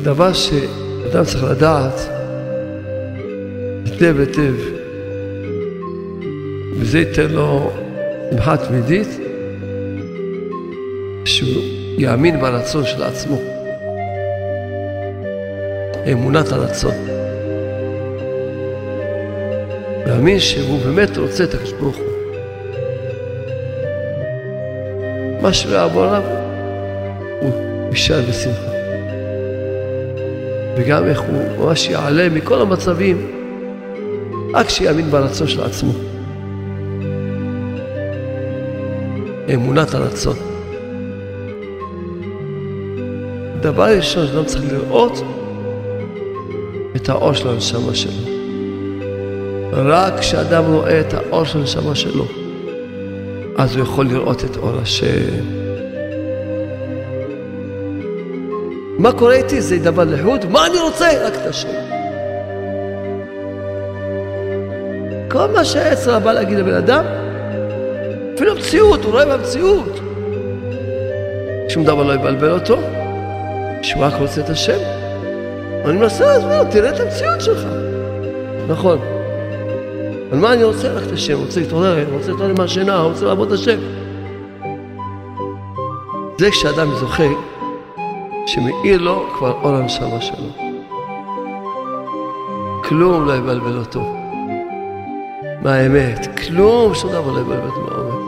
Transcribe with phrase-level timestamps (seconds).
[0.00, 2.08] הדבר שאדם צריך לדעת
[3.84, 4.54] היטב היטב,
[6.78, 7.70] וזה ייתן לו
[8.30, 9.08] שמחה תמידית,
[11.24, 11.62] שהוא
[11.98, 13.40] יאמין ברצון של עצמו.
[16.12, 16.94] אמונת הרצון.
[20.06, 22.04] להאמין שהוא באמת רוצה את הקדוש ברוך הוא.
[25.42, 26.22] מה שלא יעבור עליו,
[27.40, 27.52] הוא
[27.90, 28.77] יישאר בשמחה.
[30.78, 33.26] וגם איך הוא ממש יעלה מכל המצבים,
[34.54, 35.92] רק שיאמין ברצון של עצמו.
[39.54, 40.36] אמונת הרצון.
[43.60, 45.22] דבר ראשון שאדם צריך לראות
[46.96, 48.34] את האור של הנשמה שלו.
[49.72, 52.24] רק כשאדם רואה את האור של הנשמה שלו,
[53.56, 55.57] אז הוא יכול לראות את אור השם.
[59.08, 59.60] מה קורה איתי?
[59.60, 60.46] זה דבר לחוד?
[60.50, 61.26] מה אני רוצה?
[61.26, 61.68] רק את השם.
[65.30, 67.04] כל מה שהעץ בא להגיד לבן אדם,
[68.34, 70.00] אפילו המציאות, הוא רואה במציאות.
[71.68, 72.78] שום דבר לא יבלבל אותו,
[73.82, 74.78] שהוא רק רוצה את השם.
[75.84, 77.64] אני מנסה להסביר, תראה את המציאות שלך.
[78.68, 78.98] נכון.
[80.30, 80.92] אבל מה אני רוצה?
[80.92, 83.78] רק את השם, רוצה להתעורר, רוצה להתעורר מהשינה, רוצה לעבוד את השם.
[86.38, 87.24] זה כשאדם זוכה
[88.48, 90.48] שמאיר לו כבר אור הנשמה שלו.
[92.84, 94.00] כלום לא יבלבל אותו
[95.62, 98.22] מהאמת, כלום, שום דבר לא יבלבל אותו מהאמת.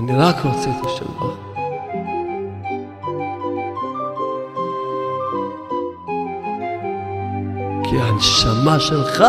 [0.00, 1.36] אני רק רוצה את השם ברוך.
[7.84, 9.20] כי הנשמה שלך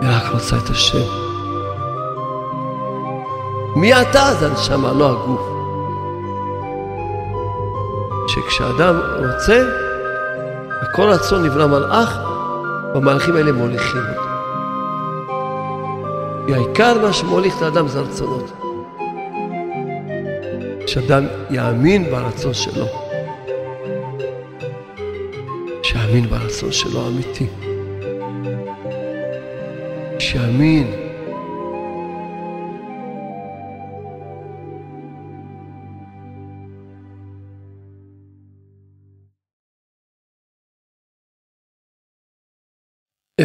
[0.00, 1.08] היא רק רוצה את השם.
[3.76, 4.34] מי אתה?
[4.34, 5.51] זה הנשמה, לא הגוף.
[8.34, 9.68] שכשאדם רוצה,
[10.82, 12.18] הכל רצון נברא מלאך,
[12.94, 14.22] והמלאכים האלה מוליכים אותו.
[16.46, 18.52] כי העיקר מה שמוליך את האדם זה הרצונות.
[20.86, 22.86] שאדם יאמין ברצון שלו.
[25.82, 27.46] שיאמין ברצון שלו האמיתי.
[30.18, 31.01] שיאמין.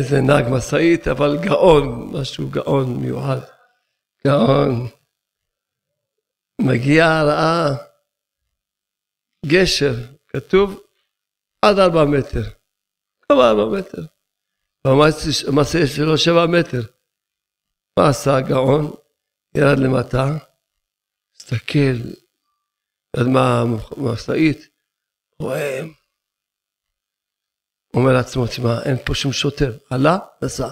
[0.08, 3.40] איזה נהג משאית, אבל גאון, משהו גאון מיוחד.
[4.28, 4.88] גאון.
[6.62, 7.76] מגיע, ראה
[9.46, 9.94] גשר,
[10.28, 10.84] כתוב
[11.62, 12.44] עד ארבע מטר.
[13.22, 14.02] כמה ארבע מטר.
[15.48, 16.82] המעשה שלו שבע מטר.
[18.00, 18.92] מה עשה הגאון?
[19.56, 20.38] ירד למטה,
[21.38, 21.98] הסתכל,
[23.18, 23.28] יד
[23.98, 24.68] המשאית,
[25.40, 25.82] רואה,
[27.94, 29.78] אומר לעצמו, תשמע, אין פה שום שוטר.
[29.90, 30.68] עלה, נסע.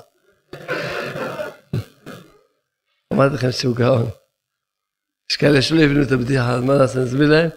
[3.13, 4.09] אמרתי לכם שהוא גאון.
[5.29, 7.49] יש כאלה שלא הבינו את הבדיחה, אז מה נעשה, נסביר להם?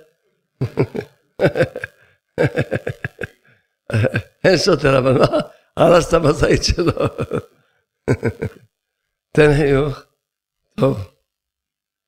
[4.45, 5.27] אין שוטר, אבל מה?
[5.77, 6.93] הרס את המשאית שלו.
[9.33, 10.03] תן חיוך.
[10.81, 11.11] טוב.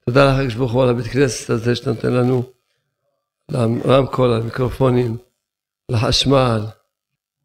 [0.06, 2.52] תודה לך, הקדוש ברוך הוא, על הבית כנסת הזה שאתה נותן לנו,
[3.50, 5.16] לרמקול, על המיקרופונים,
[5.88, 6.60] לחשמל,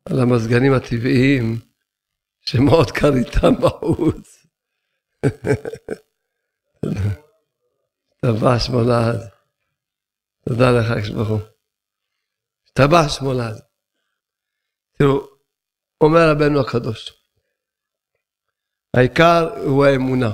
[0.10, 1.60] על המזגנים הטבעיים,
[2.42, 4.46] שמאוד קר איתם בחוץ.
[8.22, 9.30] טבע שמולד.
[10.50, 11.40] תודה לך, הקדוש ברוך הוא.
[13.10, 13.60] שמולד.
[14.98, 15.28] תראו,
[16.02, 17.26] אומר רבנו הקדוש,
[18.94, 20.32] העיקר הוא האמונה.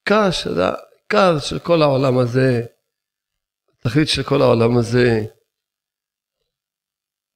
[0.00, 2.66] העיקר של כל העולם הזה,
[3.78, 5.20] התכלית של כל העולם הזה,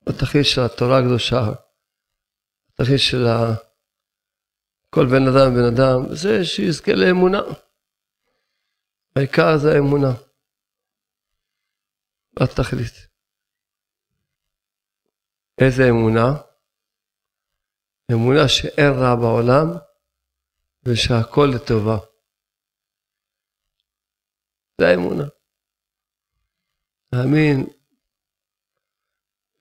[0.07, 1.41] התכלית של התורה הקדושה,
[2.69, 3.25] התכלית של
[4.91, 7.41] כל בן אדם ובן אדם, זה שיזכה לאמונה.
[9.17, 10.13] העיקר זה האמונה.
[12.41, 12.95] התכלית.
[15.61, 16.29] איזה אמונה?
[18.13, 19.67] אמונה שאין רע בעולם
[20.85, 21.99] ושהכול לטובה.
[24.81, 25.25] זה האמונה.
[27.13, 27.80] להאמין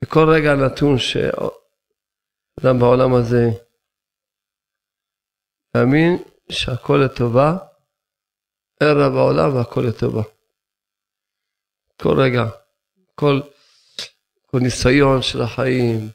[0.02, 3.46] בכל רגע נתון שאדם בעולם הזה,
[5.76, 6.18] להאמין
[6.52, 7.58] שהכל לטובה,
[8.82, 10.24] אין רע בעולם והכל לטובה.
[12.02, 12.44] כל רגע,
[13.16, 13.42] כל
[14.52, 16.10] כל ניסיון של החיים.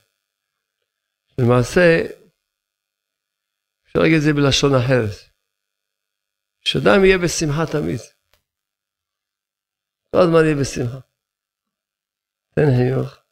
[1.38, 2.02] למעשה,
[3.86, 5.16] אפשר להגיד את זה בלשון אחרת.
[6.64, 8.00] שאדם יהיה בשמחה תמיד.
[10.10, 11.00] כל הזמן יהיה בשמחה.
[12.54, 13.23] תן חיוך.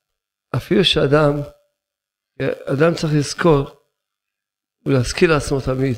[0.56, 1.32] אפילו שאדם,
[2.72, 3.60] אדם צריך לזכור
[4.87, 5.96] ולהזכיר לעצמו תמיד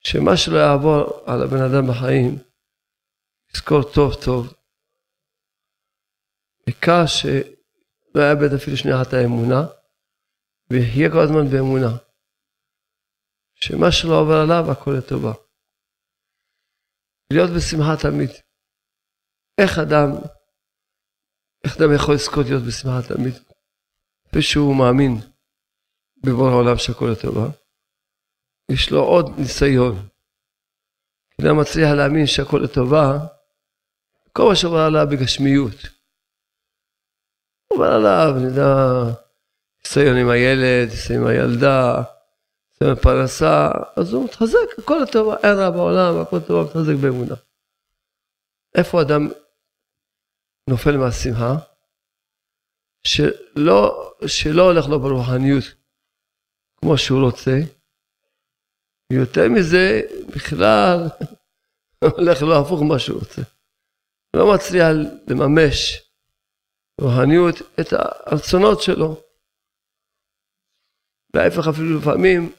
[0.00, 2.34] שמה שלא יעבור על הבן אדם בחיים,
[3.54, 4.54] יזכור טוב טוב.
[6.66, 9.60] בעיקר שלא יאבד אפילו שנייה אחת האמונה,
[10.70, 11.92] ויחיה כל הזמן באמונה.
[13.54, 15.32] שמה שלא עובר עליו הכל לטובה.
[17.32, 18.30] להיות בשמחה תמיד.
[19.60, 20.08] איך אדם,
[21.66, 23.34] איך אדם יכול לזכות להיות בשמחה תמיד?
[24.28, 25.12] כפי שהוא מאמין
[26.24, 27.48] בבור העולם שהכל לטובה.
[28.70, 30.08] יש לו עוד ניסיון.
[31.40, 33.18] אדם מצליח להאמין שהכל לטובה,
[34.32, 35.76] כל מה שעובר עליו בגשמיות.
[37.68, 38.74] עובר עליו, נדע,
[39.84, 42.02] ניסיון עם הילד, ניסיון עם הילדה,
[42.70, 47.34] ניסיון עם פרנסה, אז הוא מתחזק, הכל לטובה, אין רע בעולם, הכל לטובה, מתחזק באמונה.
[48.74, 49.28] איפה אדם
[50.70, 51.52] נופל מהשמחה?
[53.06, 55.64] שלא, שלא הולך לו ברוחניות
[56.76, 57.56] כמו שהוא רוצה,
[59.12, 60.00] ויותר מזה,
[60.36, 60.98] בכלל
[62.16, 63.42] הולך לו הפוך ממה שהוא רוצה.
[64.36, 64.86] לא מצליח
[65.28, 66.02] לממש
[67.00, 69.22] רוחניות את הרצונות שלו.
[71.34, 72.52] להפך אפילו לפעמים,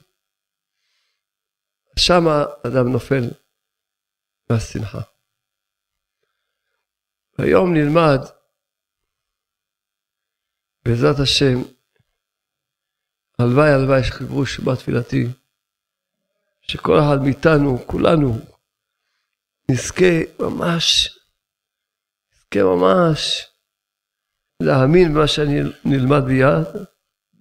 [1.99, 2.23] שם
[2.67, 3.23] אדם נופל
[4.49, 5.16] מהשמחה.
[7.37, 8.19] היום נלמד,
[10.85, 11.57] בעזרת השם,
[13.39, 15.25] הלוואי הלוואי שחיברו שבת תפילתי,
[16.61, 18.39] שכל אחד מאיתנו, כולנו,
[19.71, 21.17] נזכה ממש,
[22.31, 23.47] נזכה ממש
[24.63, 26.87] להאמין במה שאני נלמד ביד,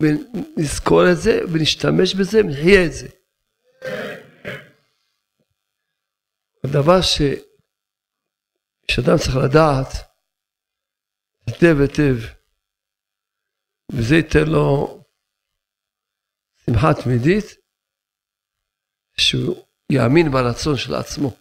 [0.01, 3.09] ונזכור את זה, ונשתמש בזה, ונחיה את זה.
[6.65, 7.21] הדבר ש...
[8.91, 9.89] שאדם צריך לדעת
[11.47, 12.17] היטב היטב,
[13.93, 15.01] וזה ייתן לו
[16.67, 17.45] שמחה תמידית,
[19.17, 21.37] שהוא יאמין ברצון של עצמו.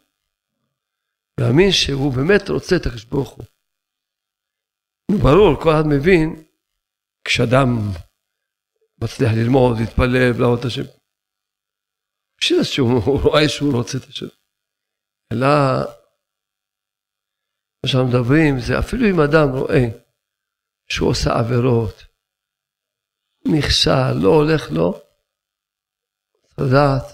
[1.40, 3.46] יאמין שהוא באמת רוצה את הקדוש ברוך הוא.
[5.12, 6.44] ברור, כל אחד מבין,
[7.24, 7.68] כשאדם
[9.02, 10.84] מצליח ללמוד, להתפלל, לעבוד את השם,
[12.40, 14.28] בשביל שהוא רואה שהוא רוצה את השם.
[15.32, 15.48] אלא
[17.86, 19.84] מה שאנחנו מדברים זה אפילו אם אדם רואה
[20.90, 21.96] שהוא עושה עבירות,
[23.58, 24.94] נכשל, לא הולך לו,
[26.42, 27.06] צריך לדעת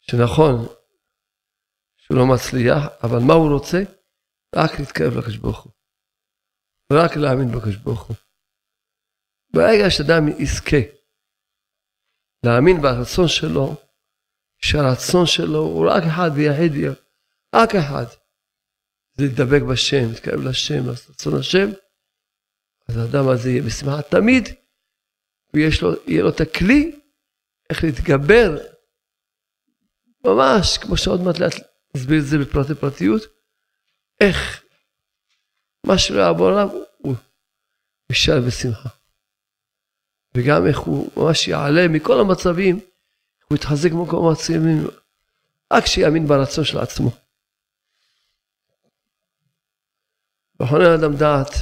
[0.00, 0.56] שנכון
[1.96, 3.78] שהוא לא מצליח, אבל מה הוא רוצה?
[4.56, 5.72] רק להתקרב לקדוש ברוך הוא.
[6.92, 8.16] רק להאמין בקדוש ברוך הוא.
[9.54, 10.82] ברגע שאדם יזכה
[12.46, 13.74] להאמין ברצון שלו,
[14.58, 16.72] שהרצון שלו הוא רק אחד ויחיד,
[17.54, 18.20] רק אחד.
[19.20, 21.68] זה לדבק בשם, להתקרב לשם, לעשות רצון השם,
[22.88, 24.48] אז האדם הזה יהיה בשמחה תמיד,
[25.54, 27.00] ויהיה לו את הכלי
[27.70, 28.58] איך להתגבר,
[30.24, 31.54] ממש, כמו שעוד מעט לאט
[31.94, 33.22] נסביר את זה בפרטי פרטיות,
[34.20, 34.62] איך
[35.86, 36.68] מה שלא יעבור עליו,
[36.98, 37.14] הוא
[38.10, 38.88] יישאר בשמחה.
[40.34, 42.80] וגם איך הוא ממש יעלה מכל המצבים,
[43.48, 44.86] הוא יתחזק במקום המצבים,
[45.72, 47.10] רק שיאמין ברצון של עצמו.
[50.60, 51.52] וחונן אדם דעת,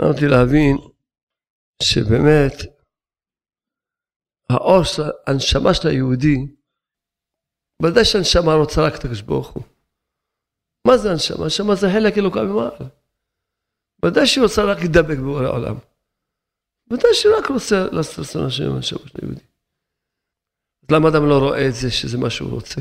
[0.00, 0.76] אמרתי להבין
[1.82, 2.52] שבאמת
[4.50, 4.82] האור
[5.26, 6.36] הנשמה של היהודי,
[7.82, 9.62] ודאי שהנשמה רוצה רק את הקדוש ברוך הוא.
[10.86, 11.44] מה זה הנשמה?
[11.44, 12.88] הנשמה זה חלק אלוקה ממעל.
[14.04, 15.74] ודאי שהיא רוצה רק להידבק בבורא העולם.
[16.90, 19.44] ודאי שהיא רק רוצה לעשות רצון השם הנשמה של היהודי.
[20.90, 22.80] למה אדם לא רואה את זה שזה מה שהוא רוצה?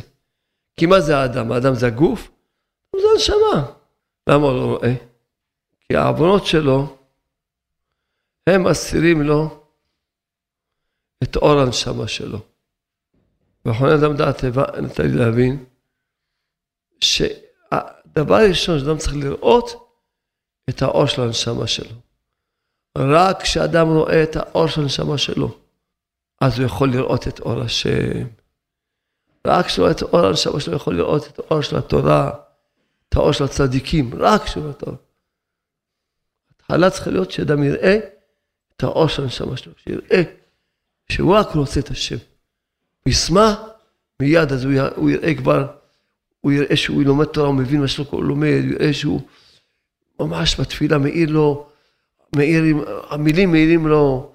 [0.80, 1.52] כי מה זה האדם?
[1.52, 2.32] האדם זה הגוף?
[2.96, 3.81] זה הנשמה.
[4.30, 4.94] למה הוא לא רואה?
[5.80, 6.98] כי העוונות שלו
[8.48, 9.64] הם אסירים לו
[11.24, 12.40] את אור הנשמה שלו.
[13.66, 14.44] ואחרונה אדם דעת
[14.82, 15.66] נתן לי להבין
[17.02, 19.92] שהדבר הראשון שאדם צריך לראות
[20.70, 21.96] את האור של הנשמה שלו.
[22.98, 25.58] רק כשאדם רואה את האור של הנשמה שלו,
[26.42, 28.28] אז הוא יכול לראות את אור השם.
[29.48, 32.32] רק כשהוא רואה את אור הנשמה שלו, הוא יכול לראות את האור של התורה,
[33.12, 34.96] את האור של הצדיקים, רק רואה את האור.
[36.56, 37.98] התחלה צריכה להיות שאדם יראה
[38.76, 40.24] את האור של הנשמה שלו, שיראה
[41.10, 42.16] שהוא רק רוצה את השם.
[43.04, 43.60] הוא ישמח,
[44.20, 45.68] מיד אז הוא, יראה כבר,
[46.42, 49.22] הוא יראה שהוא לומד תורה, הוא מבין מה שהוא לומד, הוא יראה שהוא
[50.20, 51.70] ממש בתפילה מאיר לו,
[52.36, 52.64] מאיר,
[53.10, 54.32] המילים מאירים לו,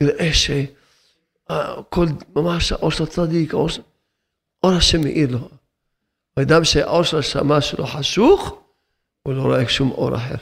[0.00, 2.06] יראה שהכל,
[2.36, 3.82] ממש האור של הצדיק, האור, של,
[4.62, 5.48] אור השם מאיר לו.
[6.36, 8.62] האדם שהאור של השמה שלו חשוך,
[9.22, 10.34] הוא לא רואה שום אור אחר.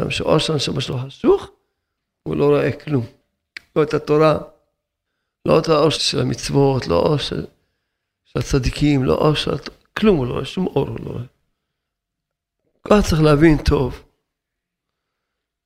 [0.00, 1.50] אדם שאור של הנשמה שלו חשוך,
[2.22, 3.06] הוא לא רואה כלום.
[3.76, 4.38] לא את התורה,
[5.46, 7.46] לא את האור של המצוות, לא אור של,
[8.24, 9.50] של הצדיקים, לא אור של...
[9.98, 11.24] כלום הוא לא רואה, שום אור הוא לא רואה.
[12.84, 14.02] כבר צריך להבין טוב,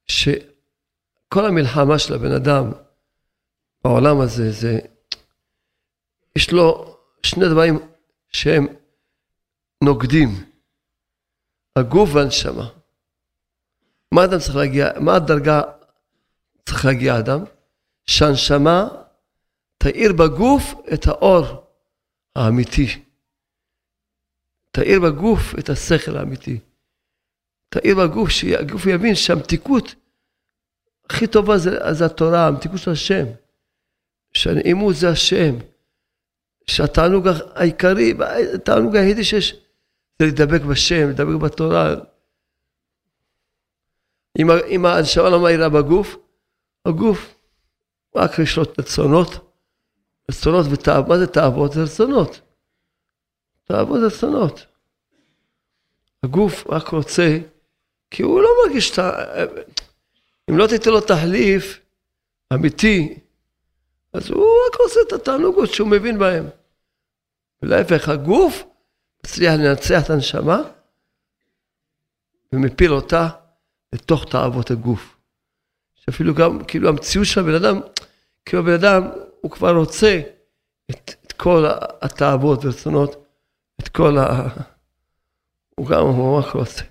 [0.06, 2.72] שכל המלחמה של הבן אדם
[3.84, 4.78] בעולם הזה, זה,
[6.36, 7.78] יש לו שני דברים
[8.32, 8.66] שהם
[9.84, 10.28] נוגדים,
[11.76, 12.68] הגוף והנשמה.
[14.14, 15.62] מה אדם צריך להגיע, מה הדרגה
[16.66, 17.44] צריך להגיע אדם?
[18.06, 18.88] שהנשמה
[19.78, 20.62] תאיר בגוף
[20.94, 21.44] את האור
[22.36, 23.02] האמיתי.
[24.70, 26.60] תאיר בגוף את השכל האמיתי.
[27.68, 29.94] תאיר בגוף, שהגוף יבין שהמתיקות
[31.10, 33.24] הכי טובה זה, זה התורה, המתיקות של השם.
[34.32, 35.54] שהנעימות זה השם.
[36.70, 38.14] שהתענוג העיקרי,
[38.54, 39.52] התענוג היחידי שיש,
[40.18, 41.94] זה להידבק בשם, להידבק בתורה.
[44.38, 46.16] אם, אם הנשמה לא מהירה בגוף,
[46.84, 47.34] הגוף
[48.16, 49.28] רק יש לו רצונות,
[50.30, 51.72] רצונות ותאוות, מה זה תאוות?
[51.72, 52.40] זה רצונות.
[53.64, 54.66] תאוות זה רצונות.
[56.22, 57.38] הגוף רק רוצה,
[58.10, 59.12] כי הוא לא מרגיש את ה...
[60.50, 61.80] אם לא תיתן לו תחליף
[62.54, 63.18] אמיתי,
[64.18, 66.44] אז הוא רק רוצה את התענוגות שהוא מבין בהם.
[67.62, 68.64] ולהפך, הגוף
[69.24, 70.62] מצליח לנצח את הנשמה
[72.52, 73.28] ומפיל אותה
[73.92, 75.16] לתוך תאוות הגוף.
[75.94, 77.80] שאפילו גם, כאילו המציאות של הבן אדם,
[78.44, 79.02] כאילו הבן אדם,
[79.40, 80.20] הוא כבר רוצה
[80.90, 81.64] את, את כל
[82.02, 83.26] התאוות ורצונות,
[83.80, 84.48] את כל ה...
[85.74, 86.04] הוא גם,
[86.38, 86.82] רק רוצה.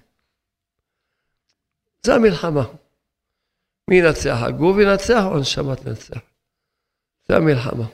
[2.03, 2.63] זה המלחמה.
[3.88, 4.38] מי ינצח?
[4.41, 6.26] הגוף ינצח או הנשמה תנצח?
[7.29, 7.86] זה המלחמה.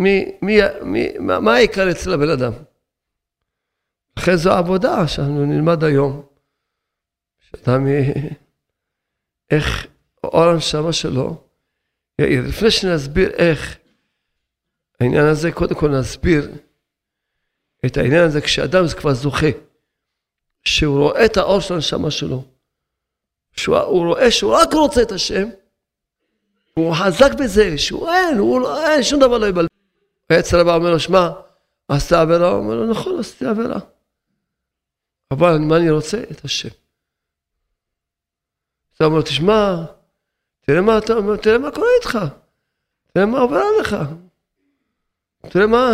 [0.00, 2.52] מי, מי, מי, מה, מה העיקר אצל הבן אדם?
[4.18, 6.26] לכן זו עבודה שאנחנו נלמד היום.
[7.40, 7.86] שאדם,
[9.50, 9.86] איך
[10.24, 11.44] אור הנשמה שלו
[12.18, 12.42] יאיר.
[12.48, 13.78] לפני שנסביר איך
[15.00, 16.50] העניין הזה, קודם כל נסביר
[17.86, 19.46] את העניין הזה כשאדם כבר זוכה,
[20.64, 22.44] שהוא רואה את האור של הנשמה שלו,
[23.52, 25.48] שהוא רואה שהוא רק רוצה את השם,
[26.78, 29.68] הוא חזק בזה, שהוא אין, הוא לא, אין, שום דבר לא יבלבל.
[30.28, 31.30] היצר הבא אומר לו, שמע,
[31.88, 32.48] עשית עבירה?
[32.48, 33.78] הוא אומר לו, נכון, עשיתי עבירה.
[35.30, 36.22] אבל מה אני רוצה?
[36.30, 36.68] את השם.
[38.96, 39.84] אתה אומר, תשמע,
[40.60, 42.18] תראה מה אתה אומר, תראה מה קורה איתך,
[43.12, 43.96] תראה מה עובר עליך,
[45.50, 45.92] תראה מה,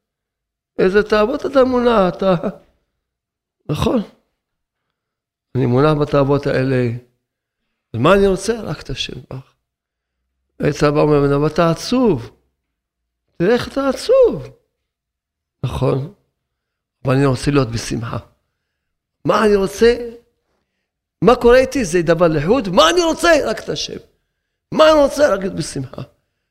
[0.78, 2.34] איזה תאוות אתה מונע, אתה,
[3.70, 4.02] נכון,
[5.54, 6.88] אני מונע בתאוות האלה,
[7.94, 8.60] ומה אני רוצה?
[8.60, 9.20] רק את השם
[10.58, 12.30] עץ הבא אומר, אבל אתה עצוב,
[13.36, 14.48] תראה איך אתה עצוב.
[15.64, 16.12] נכון,
[17.04, 18.18] אבל אני רוצה להיות בשמחה.
[19.24, 19.96] מה אני רוצה?
[21.22, 21.84] מה קורה איתי?
[21.84, 22.68] זה דבר לחוד?
[22.68, 23.30] מה אני רוצה?
[23.44, 23.96] רק את השם.
[24.72, 25.34] מה אני רוצה?
[25.34, 26.02] רק בשמחה.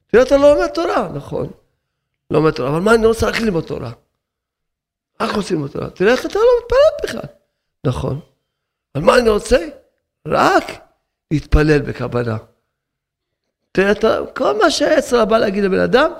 [0.08, 1.50] תראה, אתה לא לומד תורה, נכון.
[2.32, 3.28] לא לומד תורה, אבל מה אני רוצה?
[3.28, 3.92] רק ללמוד תורה.
[5.22, 5.90] רק רוצה ללמוד תורה.
[5.90, 7.30] תראה איך אתה לא מתפלל בכלל.
[7.86, 8.20] נכון.
[8.96, 9.58] אבל מה אני רוצה?
[10.28, 10.64] רק
[11.32, 12.38] להתפלל בכוונה.
[14.36, 16.12] כל מה שהעצר בא להגיד לבן אדם,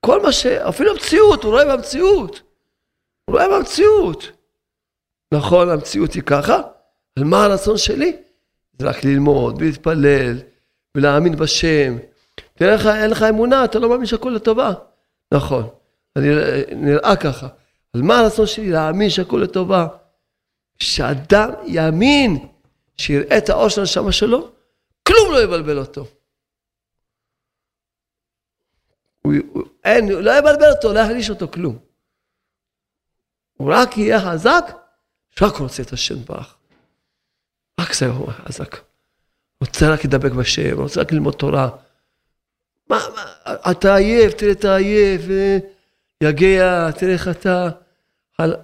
[0.00, 0.46] כל מה ש...
[0.46, 2.42] אפילו המציאות, הוא רואה במציאות.
[3.24, 4.30] הוא רואה במציאות.
[5.32, 6.60] נכון, המציאות היא ככה,
[7.16, 8.16] אבל מה הרצון שלי?
[8.78, 10.38] זה רק ללמוד ולהתפלל
[10.94, 11.96] ולהאמין בשם.
[12.54, 14.72] תראה לך, אין לך אמונה, אתה לא מאמין שהכל לטובה.
[15.32, 15.68] נכון,
[16.16, 16.28] אני
[16.72, 17.48] נראה ככה.
[17.94, 18.70] אבל מה הרצון שלי?
[18.70, 19.86] להאמין שהכל לטובה.
[20.78, 22.46] שאדם יאמין,
[22.96, 24.50] שיראה את האור של הנשמה שלו,
[25.08, 26.06] כלום לא יבלבל אותו.
[29.22, 31.78] הוא, הוא, אין, לא יבלבל אותו, לא יחליש אותו כלום.
[33.56, 34.64] הוא רק יהיה חזק,
[35.30, 36.56] שרק רוצה את השם ברך.
[37.80, 38.76] רק זה הוא חזק.
[39.60, 41.70] רוצה רק לדבק בשם, רוצה רק ללמוד תורה.
[42.90, 45.20] מה, מה, אתה עייף, תראה, אתה עייף,
[46.22, 47.68] יגע, תראה איך אתה...
[48.38, 48.56] על...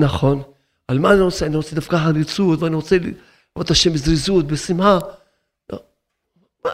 [0.00, 0.42] נכון.
[0.88, 1.46] על מה אני רוצה?
[1.46, 4.98] אני רוצה דווקא חריצות, ואני רוצה לראות את השם בזריזות, בשמחה.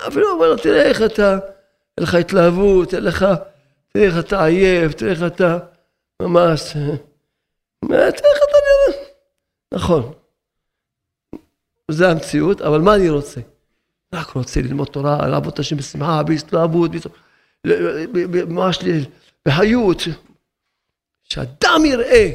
[0.08, 1.38] אפילו אומר לו, תראה איך אתה,
[1.99, 3.26] אין לך התלהבות, אין לך,
[3.88, 5.58] תראה איך אתה עייף, תראה איך אתה
[6.22, 6.72] ממש...
[7.88, 9.04] תראה איך אתה נראה.
[9.72, 10.12] נכון.
[11.90, 13.40] זה המציאות, אבל מה אני רוצה?
[14.14, 16.90] רק רוצה ללמוד תורה, לעבוד את השם בשמחה, בהסתלהבות,
[18.49, 18.78] ממש
[19.49, 19.99] בחיות.
[21.22, 22.30] שאדם יראה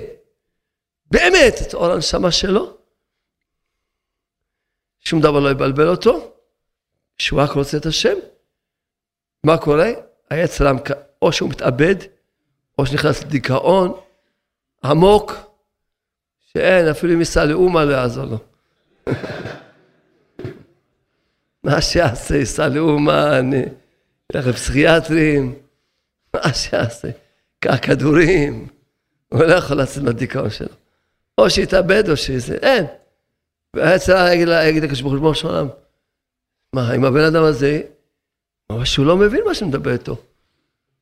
[1.11, 2.77] באמת את אור הנשמה שלו,
[4.99, 6.36] שום דבר לא יבלבל אותו,
[7.17, 8.15] שהוא רק רוצה את השם.
[9.43, 9.89] מה קורה?
[10.29, 10.71] היצר
[11.21, 11.95] או שהוא מתאבד,
[12.79, 13.93] או שנכנס לדיכאון
[14.83, 15.33] עמוק,
[16.39, 18.37] שאין, אפילו אם ייסע לאומה לא יעזור לו.
[21.63, 23.63] מה שיעשה, ייסע לאומה, אני
[24.35, 25.55] אלך לפסיכיאטרים,
[26.33, 27.07] מה שיעשה,
[27.61, 28.67] כדורים,
[29.29, 30.67] הוא לא יכול לצאת מהדיכאון שלו.
[31.37, 32.85] או שיתאבד או שזה, אין.
[33.73, 35.67] והעצה יגיד לקדוש ברוך הוא,
[36.77, 37.81] מה, אם הבן אדם הזה,
[38.71, 40.15] ממש הוא לא מבין מה שאני מדבר איתו.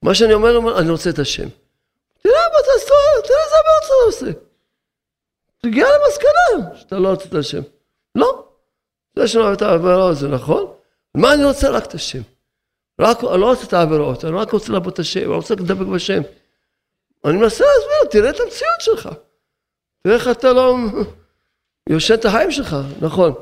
[0.02, 1.48] מה שאני אומר לו, אני רוצה את השם.
[2.22, 4.40] תראה מה אתה עושה, תראה איזה הבן אתה עושה.
[5.62, 7.62] תגיע למסקנה שאתה לא רוצה את השם.
[8.16, 8.48] לא.
[9.16, 10.74] זה שאני אוהב את העבירות זה נכון.
[11.16, 11.70] מה אני רוצה?
[11.70, 12.22] רק את השם.
[13.02, 15.88] רק, אני לא רוצה את העבירות, אני רק רוצה לעבוד את השם, אני רוצה לדבק
[15.88, 16.22] בשם.
[17.26, 19.10] אני מנסה להסביר, תראה את המציאות שלך.
[20.04, 20.76] תראה איך אתה לא
[21.90, 23.34] יושן את החיים שלך, נכון.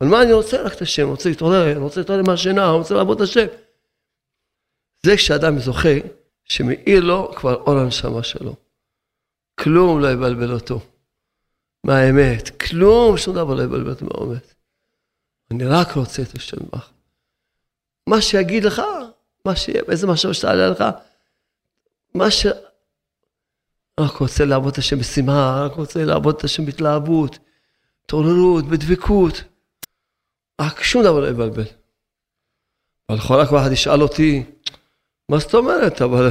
[0.00, 0.66] אבל מה אני רוצה?
[0.66, 3.46] את השם, רוצה להתעורר, רוצה להתעורר מהשינה, רוצה לעבוד את השם.
[5.02, 5.88] זה כשאדם זוכה,
[6.44, 8.54] שמאיר לו כבר אור הנשמה שלו.
[9.60, 10.80] כלום לא יבלבל אותו
[11.84, 14.54] מהאמת, כלום, שום דבר לא יבלבל אותו מהאמת.
[15.50, 16.90] אני רק רוצה את השם בך.
[18.06, 18.82] מה שיגיד לך,
[19.44, 20.84] מה שיהיה, איזה משהו שתעלה לך,
[22.14, 22.46] מה ש...
[24.00, 27.38] רק רוצה לעבוד את השם בשמחה, רק רוצה לעבוד את השם בהתלהבות,
[28.04, 29.42] התעוררות, בדבקות.
[30.60, 31.64] רק שום דבר לא יבלבל.
[33.08, 34.44] אבל יכול רק אחד ישאל אותי,
[35.28, 36.02] מה זאת אומרת?
[36.02, 36.28] אבל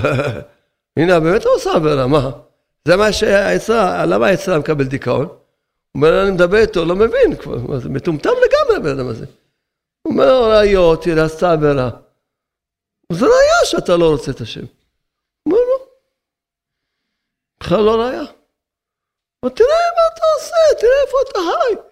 [1.00, 2.31] הנה, באמת הוא עושה עבירה, מה?
[2.88, 5.25] זה מה שהעצה, למה העצה מקבל דיכאון?
[5.25, 5.38] הוא
[5.95, 9.25] אומר, אני מדבר איתו, לא מבין כבר, זה מטומטם לגמרי הבן אדם הזה.
[10.01, 11.89] הוא אומר, ראיות, תראה, עשתה עבירה.
[13.12, 14.65] זה ראיה שאתה לא רוצה את השם.
[15.43, 15.86] הוא אומר, לא.
[17.59, 18.24] בכלל לא ראיה.
[19.43, 21.88] אבל תראה מה אתה עושה, תראה איפה אתה חי.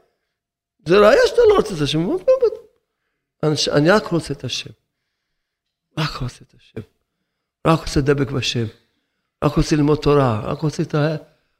[0.87, 1.99] זה ראיה שאתה לא רוצה את השם.
[3.71, 4.69] אני רק רוצה את השם.
[5.97, 6.81] רק רוצה את השם.
[7.67, 8.65] רק רוצה לדבק בשם.
[9.43, 10.41] רק רוצה ללמוד תורה.
[10.43, 11.15] רק רוצה את ה...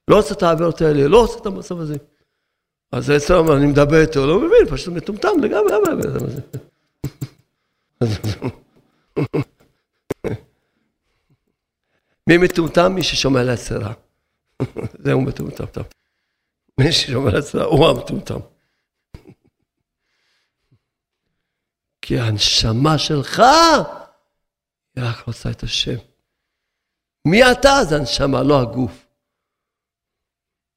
[0.08, 1.96] לא רוצה את העבירות האלה, לא רוצה את המצב הזה.
[2.92, 6.42] אז זה אצלנו, אני מדבר איתו, לא מבין, פשוט מטומטם לגמרי, למה הבן אדם הזה?
[12.28, 12.92] מי מטומטם?
[12.96, 13.94] מי ששומע להצהרה.
[15.04, 15.82] זהו מטומטם.
[16.80, 18.40] מי ששומע להצהרה הוא המטומטם.
[22.08, 23.40] כי הנשמה שלך
[24.96, 25.96] היא רק רוצה את השם.
[27.28, 27.84] מי אתה?
[27.90, 29.06] זה הנשמה, לא הגוף.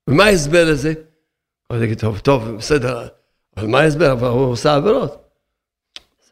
[0.08, 0.94] ומה ההסבר לזה?
[1.70, 3.08] הוא יגיד, טוב, טוב, בסדר,
[3.56, 4.12] אבל מה ההסבר?
[4.12, 5.30] אבל הוא עושה עבירות.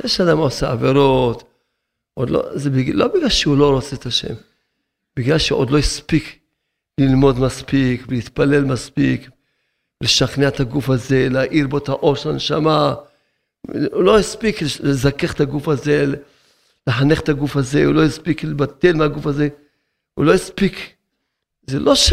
[0.03, 1.51] זה שאדם עושה עבירות,
[2.15, 4.35] עוד לא, זה בגלל, לא בגלל שהוא לא רוצה את השם,
[5.17, 6.39] בגלל שעוד לא הספיק
[7.01, 9.31] ללמוד מספיק, להתפלל מספיק,
[10.03, 12.95] לשכנע את הגוף הזה, להאיר בו את האור של הנשמה.
[13.93, 16.05] הוא לא הספיק לזכך את הגוף הזה,
[16.87, 19.49] לחנך את הגוף הזה, הוא לא הספיק לבטל מהגוף הזה,
[20.15, 20.95] הוא לא הספיק.
[21.67, 22.13] זה לא ש...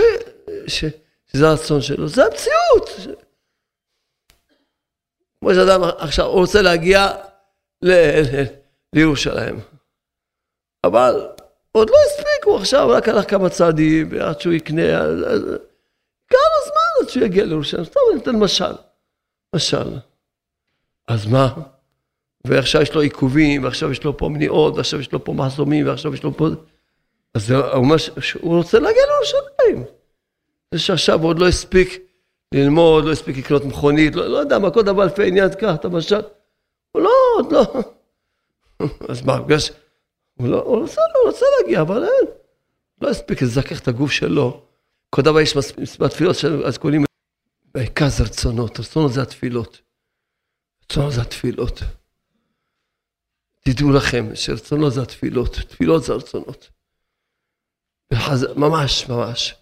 [0.67, 0.85] ש...
[1.31, 3.17] שזה הרצון שלו, זה המציאות.
[5.39, 7.07] כמו שאדם עכשיו רוצה להגיע
[7.81, 7.91] ל...
[8.93, 9.59] לירושלים,
[10.83, 11.27] אבל
[11.71, 15.25] עוד לא הספיק, הוא עכשיו רק הלך כמה צעדים, ועד שהוא יקנה, אז...
[16.27, 18.73] כמה זמן עד שהוא יגיע לירושלים, סתם אני אתן משל,
[19.55, 19.89] משל.
[21.07, 21.53] אז מה?
[22.47, 26.13] ועכשיו יש לו עיכובים, ועכשיו יש לו פה מניעות, ועכשיו יש לו פה מחסומים, ועכשיו
[26.13, 26.47] יש לו פה...
[27.33, 29.93] אז הוא אומר שהוא רוצה להגיע לירושלים.
[30.71, 32.01] זה שעכשיו עוד לא הספיק
[32.53, 35.85] ללמוד, לא הספיק לקנות מכונית, לא, לא יודע מה, כל דבר לפי העניין, קח את
[35.85, 36.21] המשל.
[36.91, 37.65] הוא לא, עוד לא.
[39.09, 39.71] אז מה, בגלל ש...
[40.33, 42.27] הוא לא, הוא רוצה, הוא רוצה להגיע, אבל אין.
[43.01, 44.61] לא הספיק לזכך את הגוף שלו.
[45.09, 47.05] כל דבר יש מספר תפילות, אז קוראים...
[47.75, 49.81] בעיקר זה רצונות, רצונות זה התפילות.
[50.85, 51.79] רצונות זה התפילות.
[53.63, 56.69] תדעו לכם שרצונות זה התפילות, תפילות זה הרצונות.
[58.55, 59.55] ממש, ממש.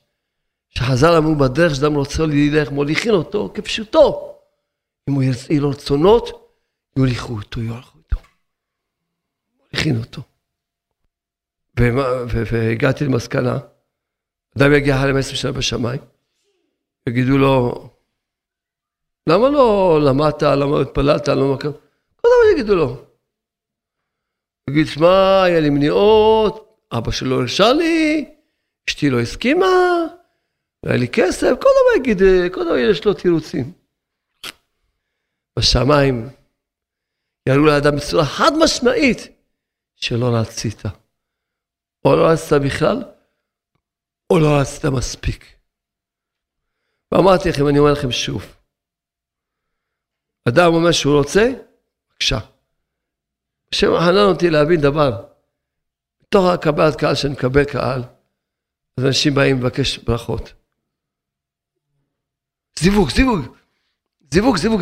[0.69, 4.35] שחז"ל אמרו בדרך שאדם רוצה ללך, מוליכין אותו כפשוטו.
[5.09, 6.55] אם הוא ירצה לו רצונות,
[6.97, 8.17] יוליכו אותו, יוליכו אותו.
[9.59, 10.21] מוליכין אותו.
[12.51, 13.59] והגעתי למסקנה,
[14.57, 16.01] אדם יגיע אחרי 15 שנה בשמיים,
[17.09, 17.89] יגידו לו,
[19.29, 21.57] למה לא למדת, למה התפללת, למה.
[22.15, 23.05] כל דבר יגידו לו.
[24.69, 28.25] יגיד, שמע, היה לי מניעות, אבא שלו הרשה לי,
[28.89, 29.65] אשתי לא הסכימה,
[30.83, 32.21] והיה לי כסף, כל דבר יגיד,
[32.53, 33.71] כל דבר יש לו תירוצים.
[35.59, 36.29] בשמיים
[37.49, 39.17] יראו לאדם בצורה חד משמעית
[39.95, 40.83] שלא רצית.
[42.05, 43.03] או לא רצית בכלל,
[44.29, 45.45] או לא רצית מספיק.
[47.11, 48.55] ואמרתי לכם, אני אומר לכם שוב,
[50.49, 51.53] אדם אומר שהוא רוצה,
[52.09, 52.39] בבקשה.
[53.73, 55.23] השם חנן אותי להבין דבר.
[56.21, 58.03] בתוך הקבלת קהל שאני מקבל קהל,
[58.97, 60.53] אז אנשים באים לבקש ברכות.
[62.79, 63.55] זיווג, זיווג,
[64.31, 64.81] זיווג, זיווג.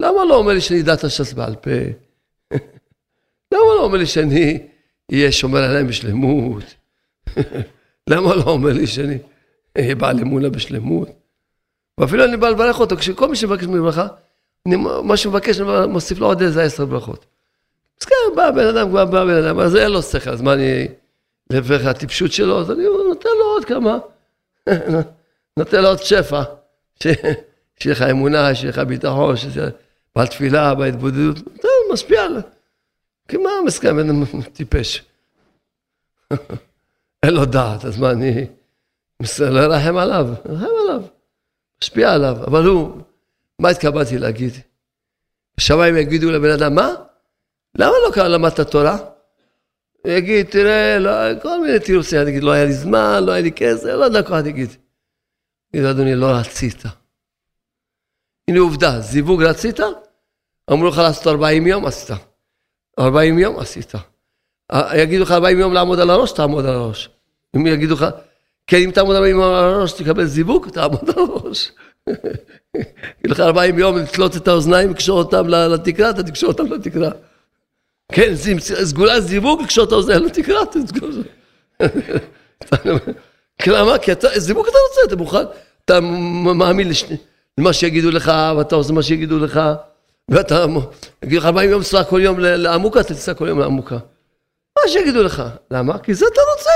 [0.00, 1.70] למה לא אומר לי שאני אדע הש"ס בעל פה?
[3.52, 4.66] למה לא אומר לי שאני
[5.12, 6.64] אהיה שומר עליהם בשלמות?
[8.10, 9.18] למה לא אומר לי שאני
[9.78, 11.08] אהיה בעל אמונה בשלמות?
[11.98, 14.06] ואפילו אני בא לברך אותו, כשכל מי שמבקש מברכה,
[14.66, 17.26] אני, מה שמבקש, אני מוסיף לו עוד איזה עשר ברכות.
[18.00, 20.52] אז כן, בא בן אדם, כבר בא בן אדם, אז אין לו שכל, אז מה
[20.52, 20.88] אני,
[21.50, 23.98] לפי הטיפשות שלו, אז אני נותן לו עוד כמה,
[25.58, 26.42] נותן לו עוד שפע,
[27.02, 29.68] שיהיה לך אמונה, שיהיה לך ביטחון, שיהיה
[30.16, 31.36] בעל תפילה, בהתבודדות,
[31.92, 32.42] משפיע עליו.
[33.28, 35.02] כי מה מסכם, בן אדם טיפש.
[37.22, 38.46] אין לו דעת, אז מה אני,
[39.40, 41.02] לא ארחם עליו, ארחם עליו,
[41.82, 43.00] משפיע עליו, אבל הוא,
[43.60, 44.52] מה התכוונתי להגיד?
[45.56, 46.94] בשמיים יגידו לבן אדם, מה?
[47.78, 48.96] למה לא כאן למדת תורה?
[50.04, 53.42] הוא יגיד, תראה, לא, כל מיני תירוצים, אני אגיד, לא היה לי זמן, לא היה
[53.42, 54.70] לי כסף, לא יודע כוח, אני אגיד.
[55.74, 56.82] יגיד, אדוני, לא רצית.
[58.48, 59.80] הנה עובדה, זיווג רצית?
[60.72, 62.16] אמרו לך לעשות 40 יום, עשית.
[62.98, 63.92] 40 יום עשית.
[64.94, 67.10] יגידו לך 40 יום לעמוד על הראש, תעמוד על הראש.
[67.56, 68.06] אם יגידו לך,
[68.66, 71.72] כן, אם תעמוד 40 יום על הראש, תקבל זיווג, תעמוד על הראש.
[72.08, 77.10] יגיד לך 40 יום לתלות את האוזניים, לקשור אותם לתקרה, אתה תקשור אותם לתקרה.
[78.12, 78.32] כן,
[78.84, 81.10] סגולה זיווג, לקשור את האוזניים לתקרה, אתה תסגור.
[83.66, 83.98] למה?
[83.98, 85.44] כי אתה, זיווג אתה רוצה, אתה מוכן,
[85.84, 86.00] אתה
[86.54, 86.88] מאמין
[87.58, 89.60] למה שיגידו לך, ואתה עושה מה שיגידו לך,
[90.30, 90.66] ואתה,
[91.24, 93.98] יגידו לך 40 יום סע כל יום לעמוקה, אתה תסע כל יום לעמוקה.
[94.78, 95.42] מה שיגידו לך.
[95.70, 95.98] למה?
[95.98, 96.70] כי זה אתה רוצה.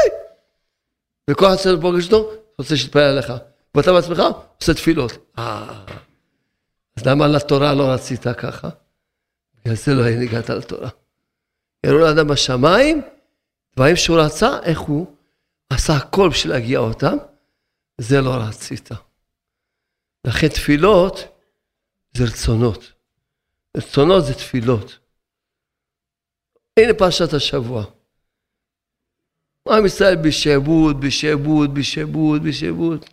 [1.30, 3.32] וכל צריך לפגוש אותו, רוצה שיתפלל עליך.
[3.74, 4.22] ואתה בעצמך
[4.60, 5.12] עושה תפילות.
[5.38, 5.84] אה,
[6.96, 8.68] אז למה לתורה לא רצית ככה?
[9.54, 10.88] בגלל זה לא הגעת לתורה.
[11.86, 13.02] יראו לאדם בשמיים,
[13.76, 15.06] דברים שהוא רצה, איך הוא
[15.70, 17.16] עשה הכל בשביל להגיע אותם,
[17.98, 18.88] זה לא רצית.
[20.26, 21.18] לכן תפילות
[22.14, 22.92] זה רצונות.
[23.76, 24.98] רצונות זה תפילות.
[26.76, 27.84] הנה פרשת השבוע.
[29.68, 33.04] עם ישראל בשעבוד, בשעבוד, בשעבוד, בשעבוד.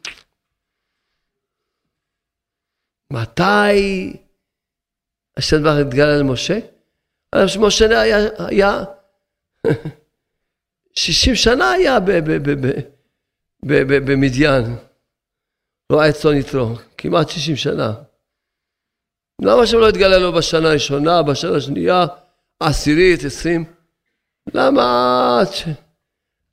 [3.11, 4.13] מתי
[5.37, 6.59] השם דבר התגלה למשה?
[7.31, 8.83] על שמשה היה, היה
[10.93, 11.99] 60 שנה היה
[13.63, 14.75] במדיין.
[15.89, 17.93] לא היה צאן יתרו, כמעט 60 שנה.
[19.41, 22.05] למה שם לא התגלה לו בשנה הראשונה, בשנה השנייה,
[22.59, 23.65] עשירית, עשרים?
[24.53, 24.81] למה
[25.39, 25.63] עד, ש...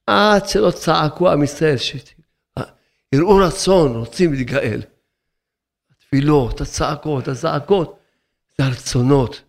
[0.06, 1.76] עד שלא צעקו עם ישראל,
[3.12, 4.80] יראו רצון, רוצים להתגאל.
[6.08, 7.98] התפילות, הצעקות, הזעקות,
[8.58, 9.42] זה הרצונות.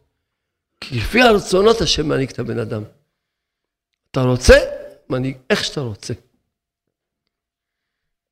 [0.82, 2.84] כי לפי הרצונות השם מנהיג את הבן אדם.
[4.12, 4.54] אתה רוצה,
[5.10, 6.14] מנהיג איך שאתה רוצה.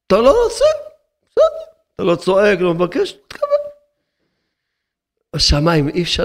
[0.08, 0.66] אתה לא רוצה,
[1.22, 1.72] בסדר.
[1.96, 3.48] אתה לא צועק, לא מבקש, תקבל.
[5.36, 6.24] בשמיים אי אפשר,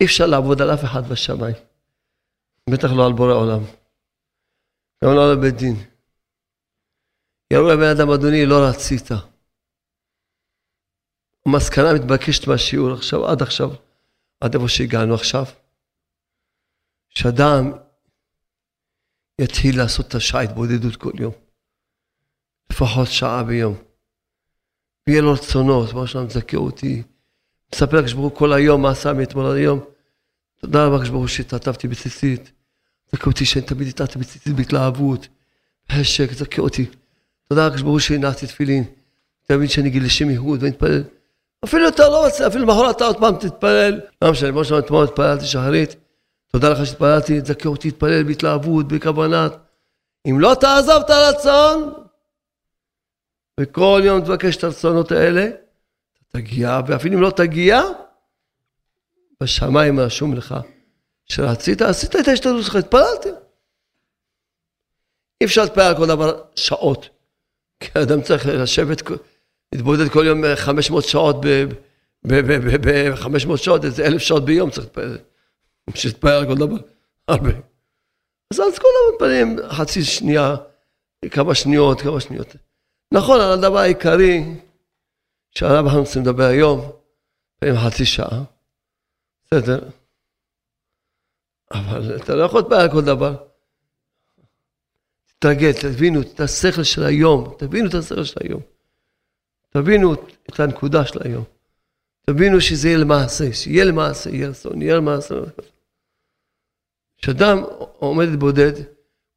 [0.00, 1.56] אי אפשר לעבוד על אף אחד בשמיים.
[2.70, 3.64] בטח לא על בורא עולם.
[5.04, 5.74] גם לא על בית דין.
[7.52, 9.35] יראו לבן אדם, אדוני, לא רצית.
[11.46, 13.70] המסקנה מתבקשת מהשיעור עכשיו, עד עכשיו,
[14.40, 15.44] עד איפה שהגענו עכשיו,
[17.08, 17.72] שאדם
[19.40, 21.32] יתחיל לעשות את השעה התבודדות כל יום,
[22.72, 23.74] לפחות שעה ביום.
[25.06, 27.02] ויהיה לו רצונות, מה שאתה מזכה אותי,
[27.74, 29.80] מספר לקדוש ברוך הוא כל היום מה עשה מאתמול עד היום.
[30.60, 32.52] תודה רבה לקדוש ברוך הוא שהתעטפתי בציצית.
[33.12, 35.28] זכה אותי שאני תמיד התעטפתי בציצית בהתלהבות,
[35.88, 36.86] בחשק, זכה אותי.
[37.48, 38.84] תודה לקדוש ברוך הוא שהנעתי תפילין.
[39.42, 41.02] תמיד שאני אגיד לשם ייחוד ואני אתפלל.
[41.64, 44.00] אפילו אתה לא רוצה, אפילו מחר אתה עוד פעם תתפלל.
[44.22, 45.96] לא משנה, כמו שאמרתי אתמול התפללתי שחרית.
[46.52, 49.48] תודה לך שהתפללתי, תזכה אותי להתפלל בהתלהבות, בכוונה.
[50.30, 51.92] אם לא תעזוב את הרצון,
[53.60, 55.48] וכל יום תבקש את הרצונות האלה,
[56.28, 57.82] תגיע, ואפילו אם לא תגיע,
[59.42, 60.54] בשמיים רשום לך
[61.24, 63.28] שרצית, עשית את ההשתדלות שלך, התפללתי.
[65.40, 67.08] אי אפשר להתפלל על כל דבר שעות.
[67.80, 69.02] כי האדם צריך לשבת,
[69.72, 71.36] להתבודד כל יום 500 שעות,
[72.26, 75.18] ב-500 שעות, איזה אלף שעות ביום צריך להתפלל.
[75.90, 76.76] בשביל להתפלל על כל דבר,
[77.28, 77.50] הרבה.
[78.52, 80.56] אז אז כל הזמן מתפללים חצי שנייה,
[81.30, 82.56] כמה שניות, כמה שניות.
[83.12, 84.44] נכון, על הדבר העיקרי,
[85.54, 86.90] שעליו אנחנו רוצים לדבר היום,
[87.56, 88.42] לפעמים חצי שעה,
[89.44, 89.80] בסדר,
[91.72, 93.36] אבל אתה לא יכול על כל דבר.
[95.38, 98.75] תתרגל, תבינו את השכל של היום, תבינו את השכל של היום.
[99.76, 100.14] תבינו
[100.48, 101.44] את הנקודה של היום.
[102.26, 105.34] תבינו שזה יהיה למעשה, שיהיה למעשה, יהיה רצון, יהיה למעשה.
[107.18, 107.62] כשאדם
[107.98, 108.72] עומד בודד,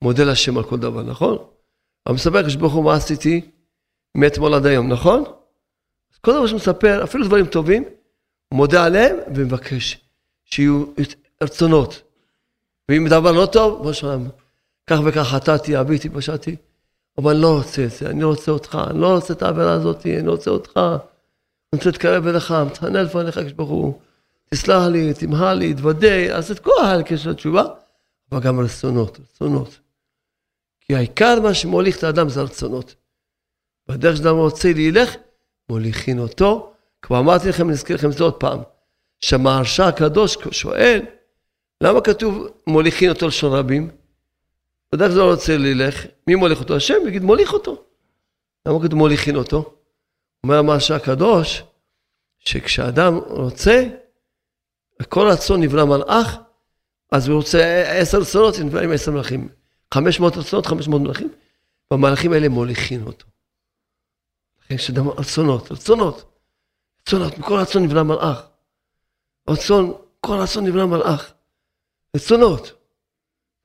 [0.02, 1.38] מודה להשם על כל דבר, נכון?
[2.06, 3.52] אבל מספר לך שברוך הוא מה עשיתי
[4.16, 5.24] מאתמול עד היום, נכון?
[6.22, 7.84] כל דבר שהוא מספר, אפילו דברים טובים,
[8.50, 9.98] הוא מודה עליהם ומבקש
[10.46, 10.86] שיהיו
[11.44, 12.02] רצונות.
[12.90, 14.30] ואם דבר לא טוב, בוא שלום,
[14.88, 16.56] כך וכך חטאתי, עביתי, פשעתי,
[17.20, 20.06] אבל אני לא רוצה את זה, אני רוצה אותך, אני לא רוצה את העבירה הזאת,
[20.06, 20.98] אני רוצה אותך, אני
[21.74, 24.00] רוצה להתקרב אליך, מתחנן לפניך, הקדוש ברוך הוא,
[24.50, 27.64] תסלח לי, תמהל לי, תוודא, אז את כל ההלקש של התשובה,
[28.32, 29.80] אבל גם רצונות, רצונות.
[30.82, 32.96] כי העיקר מה שמוליך את האדם זה הרצונות.
[33.88, 35.16] בדרך שאדם רוצה להילך,
[35.70, 36.74] מוליכין אותו.
[37.02, 38.60] כבר אמרתי לכם, אני אזכיר לכם את זה עוד פעם,
[39.22, 41.02] שהמהרשע הקדוש שואל,
[41.84, 43.90] למה כתוב מוליכין אותו לשון רבים?
[44.92, 46.76] בדרך לא רוצה ללך, מי מוליך אותו?
[46.76, 47.84] השם, יגיד מוליך אותו.
[48.66, 49.76] למה כתוב מוליכין אותו?
[50.44, 51.64] אומר המהרשע הקדוש,
[52.40, 53.88] שכשאדם רוצה,
[55.10, 56.38] כל רצון נברא מלאך,
[57.12, 59.50] אז הוא רוצה עשר רצונות, נבראים עשר מלאכים.
[59.94, 61.34] חמש מאות רצונות, חמש מאות מלאכים,
[61.92, 63.26] והמלאכים האלה מוליכים אותו.
[64.70, 66.42] יש אדם רצונות, רצונות,
[67.02, 68.42] רצונות, מכל רצון נברא מלאך.
[69.50, 71.34] רצון, כל רצון נברא מלאך.
[72.16, 72.79] רצונות.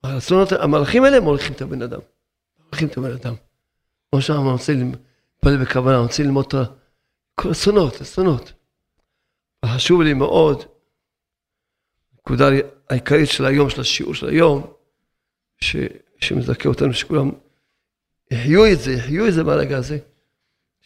[0.04, 2.00] הרצונות, המלאכים האלה מוליכים את הבן אדם.
[2.64, 3.34] מוליכים את הבן אדם.
[4.10, 6.64] כמו שאמרנו, אני רוצה להתפלל בכוונה, אני רוצה ללמוד תורה.
[7.34, 8.52] כל רצונות, רצונות.
[9.66, 10.62] חשוב לי מאוד,
[12.12, 12.48] הנקודה
[12.90, 14.72] העיקרית של היום, של השיעור של היום,
[15.60, 15.76] ש,
[16.20, 17.30] שמזכה אותנו שכולם
[18.30, 19.98] יחיו את זה, יחיו את זה ברגע הזה.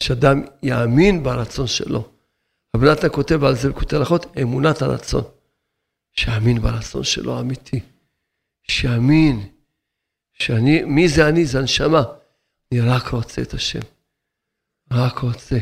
[0.03, 2.09] שאדם יאמין ברצון שלו.
[2.75, 5.23] רבי נתן כותב על זה בכותב הלכות, אמונת הרצון.
[6.13, 7.79] שיאמין ברצון שלו האמיתי.
[8.69, 9.49] שיאמין
[10.33, 11.45] שאני, מי זה אני?
[11.45, 12.03] זה הנשמה.
[12.71, 13.79] אני רק רוצה את השם.
[14.91, 15.57] רק רוצה.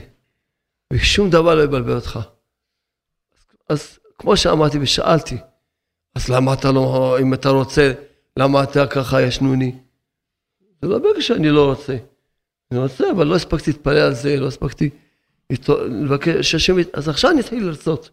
[0.93, 2.19] ושום דבר לא יבלבל אותך.
[3.69, 5.37] אז כמו שאמרתי ושאלתי,
[6.15, 7.93] אז למה אתה לא, אם אתה רוצה,
[8.37, 9.75] למה אתה ככה ישנוני?
[10.81, 11.97] זה לא בגלל שאני לא רוצה.
[12.71, 14.89] אני רוצה, אבל לא הספקתי להתפלל על זה, לא הספקתי
[15.49, 16.75] לבקש שהשם...
[16.93, 18.09] אז עכשיו אני אתחיל לרצות.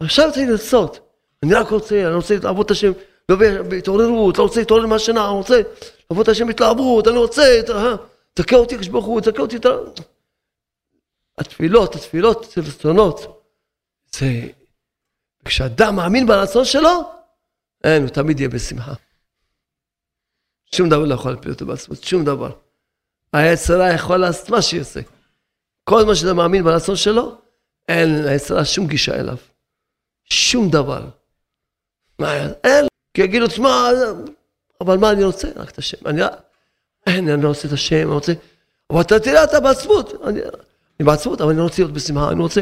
[0.00, 1.00] עכשיו אני אתחיל לרצות.
[1.42, 2.92] אני רק רוצה, אני רוצה לעבוד את השם,
[3.68, 5.60] בהתעוררות, לא רוצה להתעורר מהשינה, רוצה
[6.10, 7.60] לעבוד את השם בהתלהבות, אני רוצה,
[8.34, 9.56] תקע אותי הקדוש ברוך הוא, תקע אותי,
[11.38, 13.42] התפילות, התפילות של רצונות,
[14.14, 14.26] זה...
[15.44, 16.90] כשאדם מאמין ברצון שלו,
[17.84, 18.92] אין, הוא תמיד יהיה בשמחה.
[20.74, 22.50] שום דבר לא יכול להפיל אותו בעצמות, שום דבר.
[23.32, 25.00] היצרה יכול לעשות מה שיעשה.
[25.84, 27.38] כל מה שאתה מאמין ברצון שלו,
[27.88, 29.36] אין ליצרה שום גישה אליו.
[30.24, 31.08] שום דבר.
[32.18, 32.86] מה, אין.
[33.16, 33.88] כי יגידו, תשמע,
[34.80, 35.48] אבל מה אני רוצה?
[35.56, 35.96] רק את השם.
[36.06, 36.22] אני,
[37.06, 38.32] אין, אני לא רוצה את השם, אני רוצה...
[38.90, 40.12] אבל אתה תראה, אתה בעצמות.
[40.24, 40.40] אני,
[41.00, 42.60] אני בעצמות, אבל אני רוצה להיות בשמחה, אני רוצה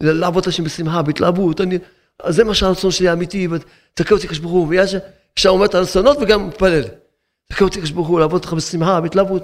[0.00, 1.60] לעבוד את השם בשמחה, בהתלהבות.
[1.60, 1.78] אני,
[2.28, 4.96] זה מה שהרצון שלי האמיתי, ותקע אותי כשברוך הוא, ויש
[5.36, 6.84] שאתה אומר את הרצונות וגם מתפלל.
[7.46, 9.42] תקע אותי כשברוך הוא, לעבוד אותך בשמחה, בהתלהבות.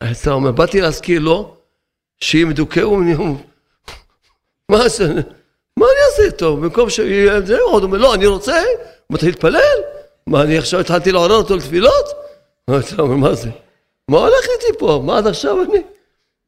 [0.00, 1.56] היצר אומר, באתי להזכיר לו
[2.20, 2.96] שאם ידוכאו,
[5.76, 6.56] מה אני אעשה איתו?
[6.56, 8.62] במקום שיהיה זה, הוא אומר, לא, אני רוצה,
[9.10, 9.76] מתחיל להתפלל?
[10.26, 12.04] מה, אני עכשיו התחלתי לעורר אותו לתפילות?
[12.68, 13.50] היצר אומר, מה זה?
[14.08, 15.02] מה הולך איתי פה?
[15.04, 15.82] מה עד עכשיו אני?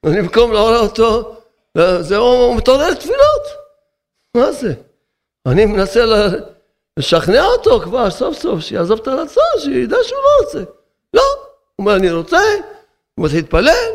[0.06, 1.36] אני במקום לעורר אותו,
[2.00, 3.42] זה הוא מתעורר לתפילות.
[4.34, 4.74] מה זה?
[5.46, 6.04] אני מנסה
[6.98, 10.70] לשכנע אותו כבר סוף סוף, שיעזוב את הרצון, שידע שהוא לא רוצה.
[11.14, 12.40] לא, הוא אומר, אני רוצה,
[13.14, 13.92] הוא מתחיל להתפלל.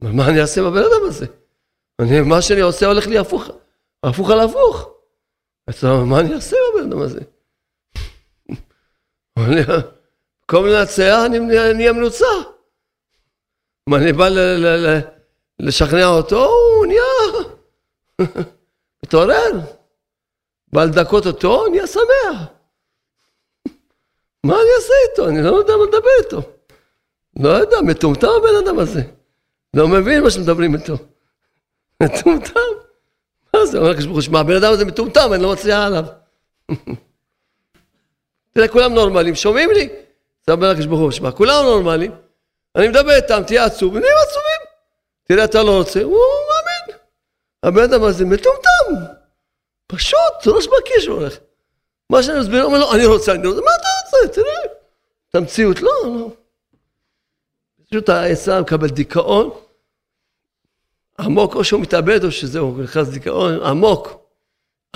[0.00, 1.26] מה אני אעשה בבן אדם הזה?
[2.00, 3.48] אני, מה שאני עושה הולך לי הפוך,
[4.02, 4.90] הפוך על הפוך.
[5.70, 7.20] אז מה אני אעשה בבן אדם הזה?
[9.38, 11.38] במקום לנצח אני
[11.74, 12.26] נהיה מנוצח.
[13.88, 14.28] אם אני בא
[15.60, 17.02] לשכנע אותו, הוא נהיה...
[19.04, 19.60] מתעורר.
[20.72, 22.02] בא לדקות אותו, נהיה שמח.
[24.46, 25.28] מה אני אעשה איתו?
[25.28, 26.42] אני לא יודע מה לדבר איתו.
[27.40, 29.02] לא יודע, מטומטם הבן אדם הזה.
[29.74, 30.94] לא מבין מה שמדברים איתו.
[32.02, 32.89] מטומטם.
[33.66, 33.78] זה?
[33.78, 36.04] אומר הקדוש שמע, הבן אדם הזה מטומטם, אני לא מצליח עליו.
[38.54, 39.88] תראה, כולם נורמלים, שומעים לי?
[40.46, 42.12] זה אומר הקדוש ברוך הוא, שמע, כולם נורמלים.
[42.76, 44.70] אני מדבר איתם, תהיה עצוב, ונהיים עצובים.
[45.24, 46.12] תראה, אתה לא רוצה, הוא
[46.48, 46.98] מאמין.
[47.62, 49.14] הבן אדם הזה מטומטם.
[49.86, 51.36] פשוט, ראש בקש הוא הולך.
[52.10, 54.34] מה שאני מסביר, הוא אומר לו, אני רוצה, אני רוצה, מה אתה רוצה?
[54.34, 54.74] תראה.
[55.30, 56.30] את המציאות, לא, לא.
[57.90, 59.50] פשוט העצה מקבל דיכאון
[61.24, 64.08] עמוק, או שהוא מתאבד או שזהו, נכנס דיכאון עמוק,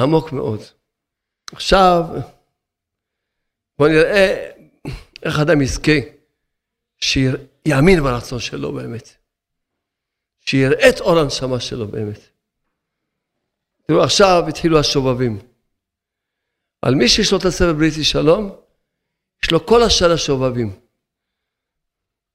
[0.01, 0.61] עמוק מאוד.
[1.53, 2.05] עכשיו,
[3.79, 4.51] בואו נראה
[5.23, 5.93] איך אדם יזכה
[7.01, 9.09] שיאמין ברצון שלו באמת,
[10.41, 12.21] שיראה את אור הנשמה שלו באמת.
[13.87, 15.39] תראו, עכשיו התחילו השובבים.
[16.83, 18.57] על מי שיש לו את הסבב בריטי שלום,
[19.43, 20.77] יש לו כל השנה שובבים.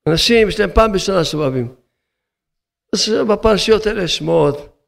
[0.07, 1.75] אנשים, יש להם פעם בשנה שובבים.
[2.93, 4.79] אז בפרשיות האלה שמות,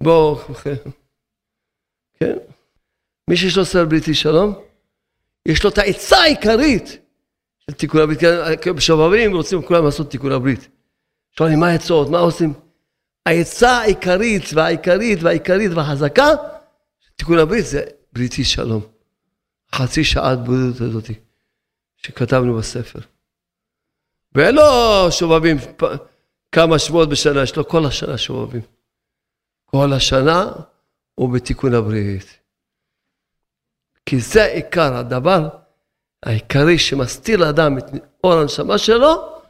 [0.00, 0.38] בוא,
[2.14, 2.34] כן?
[3.30, 4.54] מי שיש לו סר בריתי שלום,
[5.46, 6.98] יש לו את העצה העיקרית
[7.58, 8.18] של תיקון הברית.
[8.76, 10.68] בשובבים רוצים כולם לעשות תיקון הברית.
[11.38, 12.52] שואלים מה העצות, מה עושים?
[13.26, 16.28] העצה העיקרית והעיקרית והעיקרית והחזקה
[17.00, 18.82] של תיקון הברית זה בריתי שלום.
[19.74, 21.10] חצי שעת בריאות הזאת
[21.96, 23.13] שכתבנו בספר.
[24.34, 24.62] ואין לו
[25.10, 25.56] שובבים
[26.52, 28.60] כמה שבועות בשנה, יש לו כל השנה שובבים.
[29.64, 30.52] כל השנה
[31.14, 32.38] הוא בתיקון הברית.
[34.06, 35.48] כי זה עיקר הדבר
[36.22, 37.84] העיקרי שמסתיר לאדם את
[38.24, 39.40] אור הנשמה שלו,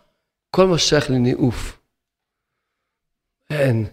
[0.50, 1.80] כל מה שייך לניאוף.
[3.50, 3.86] אין.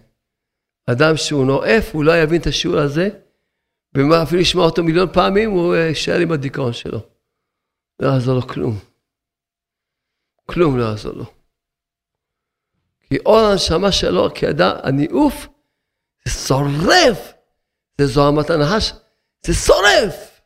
[0.86, 3.08] אדם שהוא נואף, הוא לא יבין את השיעור הזה,
[3.94, 7.00] ומה אפילו ישמע אותו מיליון פעמים, הוא יישאר עם הדיכאון שלו.
[8.00, 8.91] לא יעזור לו כלום.
[10.46, 11.24] כלום לא יעזור לו.
[13.00, 15.46] כי אור הנשמה שלו, כי אדם, הניאוף,
[16.24, 17.32] זה שורף.
[17.98, 18.92] זה זוהמת הנחש,
[19.46, 20.40] זה שורף.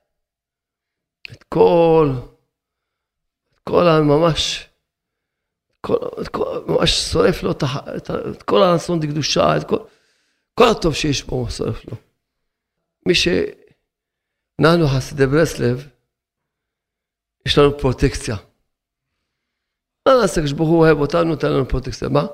[1.32, 2.12] את כל,
[3.54, 4.68] את כל הממש,
[5.80, 7.62] כל, את כל, ממש שורף לו את,
[7.96, 9.78] את, את כל הרצון לקדושה, את כל,
[10.54, 11.96] כל הטוב שיש בו שורף לו.
[13.06, 15.88] מי שנענו חסידי ברסלב,
[17.46, 18.36] יש לנו פרוטקציה.
[20.06, 22.08] מה נעשה כשברוך הוא אוהב אותנו, נותן לנו פרוטקציה.
[22.08, 22.26] מה?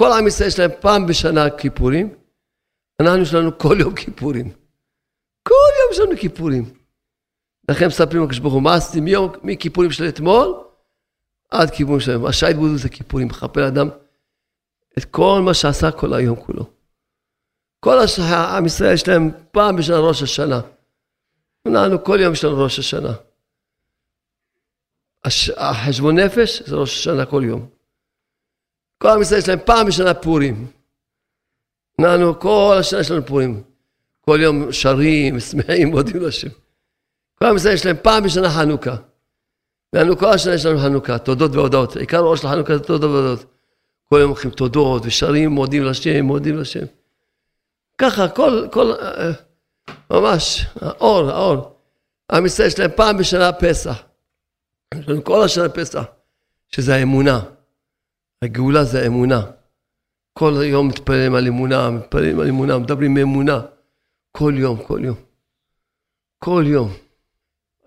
[0.00, 2.14] כל עם ישראל יש להם פעם בשנה כיפורים,
[3.00, 4.50] אנחנו יש לנו כל יום כיפורים.
[5.42, 6.64] כל יום יש לנו כיפורים.
[7.68, 10.64] לכן מספרים לקדוש ברוך הוא, מה עשיתי מיום, מכיפורים של אתמול
[11.50, 12.26] עד כיפורים של היום.
[12.26, 13.88] השעה התבודדות זה כיפורים, מכפר אדם
[14.98, 16.66] את כל מה שעשה כל היום כולו.
[17.80, 20.60] כל השעה, עם ישראל יש להם פעם בשנה ראש השנה.
[21.66, 23.12] אנחנו כל יום יש לנו ראש השנה.
[25.56, 27.66] החשבון נפש זה ראש השנה כל יום.
[28.98, 30.66] כל עם ישראל יש להם פעם בשנה פורים.
[32.00, 33.62] אנחנו כל השנה יש לנו פורים.
[34.20, 36.48] כל יום שרים, שמחים, מודים לשם.
[37.34, 38.96] כל עם ישראל יש להם פעם בשנה חנוכה.
[39.92, 41.96] ואנו כל השנה יש לנו חנוכה, תודות והודות.
[41.96, 43.44] עיקר ראש של חנוכה זה תודות והודות.
[44.08, 46.84] כל יום הולכים תודות ושרים, מודים לשם, מודים לשם.
[47.98, 49.30] ככה, כל, כל, אה,
[50.10, 51.78] ממש, האור, האור.
[52.32, 54.02] עם ישראל יש להם פעם בשנה פסח.
[55.00, 56.04] יש לנו כל השנה פסח,
[56.68, 57.40] שזה האמונה.
[58.42, 59.42] הגאולה זה האמונה.
[60.32, 63.60] כל יום מתפללים על אמונה, מתפללים על אמונה, מדברים מאמונה.
[64.32, 65.16] כל יום, כל יום.
[66.38, 66.92] כל יום.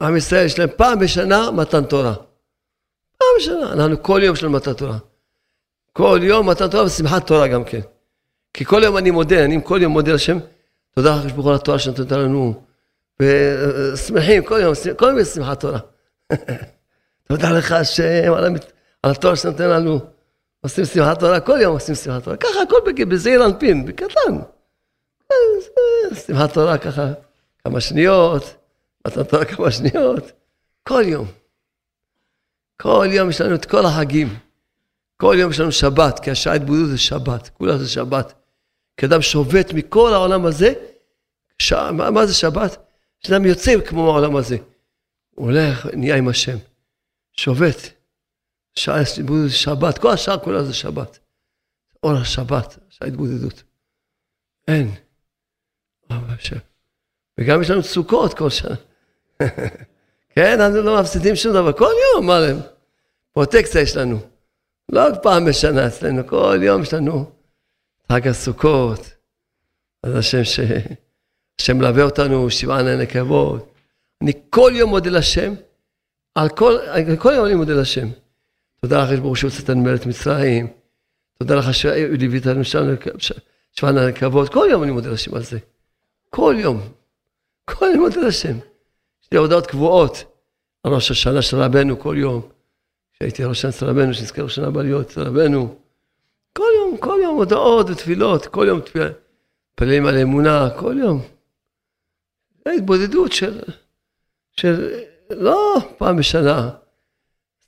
[0.02, 2.14] עם ישראל יש להם פעם בשנה מתן תורה.
[3.18, 4.98] פעם בשנה, אנחנו כל יום יש לנו מתן תורה.
[5.94, 7.82] כל יום מתן תורה ושמחת תורה גם כן.
[8.54, 10.38] כי כל יום אני מודה, אני כל יום מודה לשם,
[10.96, 12.64] תודה לך ברוך הוא לתורה שנתת לנו.
[13.20, 15.80] ושמחים כל יום, כל יום יש שמחת תורה.
[17.28, 18.34] תודה לך השם
[19.04, 20.00] על התורה שנותן לנו.
[20.62, 22.38] עושים שמחת תורה, כל יום עושים שמחת תורה.
[22.38, 24.38] ככה הכל בזעיר אנפין, בקטן.
[26.14, 27.14] שמחת תורה ככה
[27.64, 28.56] כמה שניות,
[29.08, 30.32] מתן תורה כמה שניות,
[30.84, 31.28] כל יום.
[32.82, 34.28] כל יום יש לנו את כל החגים.
[35.18, 38.34] כל יום יש לנו שבת, כי השעה התבודדות זה שבת, כולה זה שבת.
[38.98, 40.74] כי אדם שובת מכל העולם הזה,
[41.60, 41.74] ש...
[41.74, 42.78] מה, מה זה שבת?
[43.20, 44.58] שאדם יוצא כמו העולם הזה.
[45.36, 46.58] הוא הולך, נהיה עם השם.
[47.36, 47.94] שובת.
[48.76, 51.20] שעה התבודדות זה שבת, כל השעה כולה זה שבת.
[52.04, 53.64] אור השבת, שעה התבודדות.
[54.68, 54.92] אין.
[57.40, 58.76] וגם יש לנו סוכות כל שנה.
[60.36, 62.58] כן, אנחנו לא מפסידים שום דבר, כל יום, מה להם?
[63.34, 64.18] פרוטקציה יש לנו.
[64.92, 67.32] לא רק פעם בשנה אצלנו, כל יום יש לנו
[68.12, 69.00] חג הסוכות.
[70.04, 70.60] אז השם ש...
[71.62, 73.62] השם מלווה אותנו, שבעה ענני כבוד.
[74.22, 75.54] אני כל יום מודה לשם,
[76.36, 76.78] על כל,
[77.20, 78.08] כל יום אני מודה לשם.
[78.82, 80.68] תודה לך, ברוך שהוא הוצאתנו מארץ מצרים.
[81.40, 82.80] תודה לך שליווית לנו שם,
[83.72, 84.50] שבעה ענני כבוד.
[84.50, 85.58] כל יום אני מודה לשם על זה.
[86.30, 86.82] כל יום.
[87.66, 88.58] כל יום מודה לשם.
[89.24, 90.24] יש לי הודעות קבועות
[90.84, 92.50] על ראש השנה של רבנו כל יום.
[93.14, 95.80] כשהייתי ראש השנה של רבנו, שנזכר ראש השנה הבאה להיות אצל רבנו.
[96.54, 99.10] כל יום, כל יום הודעות ותפילות, כל יום תפילה.
[99.72, 101.22] מתפללים על אמונה, כל יום.
[102.66, 103.62] זה התבודדות של,
[104.52, 105.00] של,
[105.30, 106.70] לא פעם בשנה.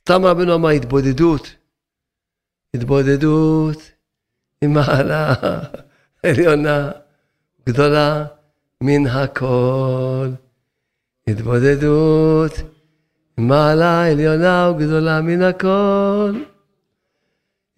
[0.00, 1.54] סתם רבנו אמר התבודדות.
[2.74, 3.78] התבודדות
[4.62, 5.34] עם מעלה
[6.26, 6.90] עליונה,
[7.66, 8.26] גדולה.
[8.80, 10.28] מן הכל.
[11.26, 12.52] התבודדות,
[13.38, 16.32] מעלה עליונה וגדולה מן הכל.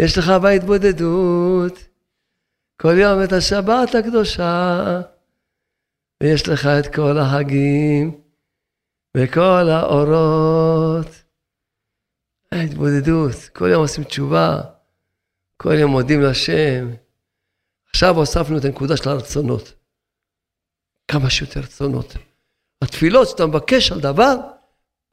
[0.02, 1.78] יש לך בהתבודדות
[2.80, 5.00] כל יום את השבת הקדושה,
[6.22, 8.20] ויש לך את כל החגים
[9.16, 11.06] וכל האורות.
[12.52, 14.60] ההתבודדות, כל יום עושים תשובה,
[15.56, 16.90] כל יום מודים להשם.
[17.90, 19.72] עכשיו הוספנו את הנקודה של הרצונות.
[21.08, 22.14] כמה שיותר רצונות.
[22.82, 24.34] התפילות שאתה מבקש על דבר,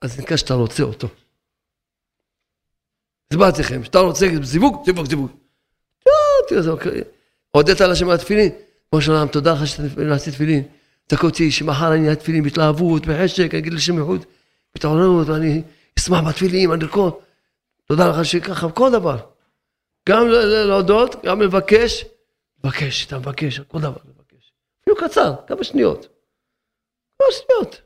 [0.01, 1.07] אז זה נקרא שאתה רוצה אותו.
[3.33, 5.31] הסברתי לכם, שאתה רוצה זיווג, זיווג, זיווג.
[7.51, 8.51] הודית על השם התפילין,
[8.89, 10.63] כמו שלום, תודה לך שאתה נעשית תפילין.
[11.07, 14.25] תקע אותי שמחר אני אהיה תפילין בהתלהבות, בחשק, אני אגיד לשם ייחוד,
[14.75, 15.61] בהתעוררות, ואני
[15.99, 17.13] אשמח בתפילין, אני ארקוד.
[17.85, 19.17] תודה לך שככה, כל דבר.
[20.09, 20.27] גם
[20.67, 22.05] להודות, גם לבקש.
[22.63, 24.51] לבקש, אתה מבקש, כל דבר לבקש.
[24.81, 26.07] אפילו קצר, כמה שניות.
[27.19, 27.81] כמה שניות.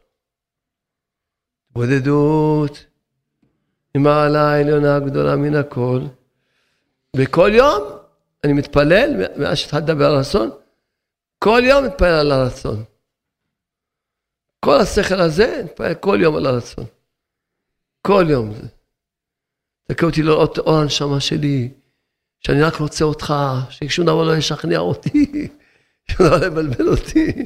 [1.70, 2.86] בודדות.
[3.96, 6.02] עם העלה העליונה הגדולה מן הכל.
[7.16, 7.84] וכל יום
[8.44, 10.50] אני מתפלל, מאז שהתחלתי לדבר על הרצון,
[11.40, 12.84] כל יום מתפלל על הרצון.
[14.66, 16.86] כל השכל הזה, מתפלל כל יום על הרצון.
[18.02, 18.54] כל יום.
[19.88, 21.72] תקע אותי לראות אור הנשמה שלי,
[22.40, 23.34] שאני רק רוצה אותך,
[23.70, 25.48] ששום דבר לא ישכנע אותי,
[26.12, 27.46] שום דבר לא יבלבל אותי.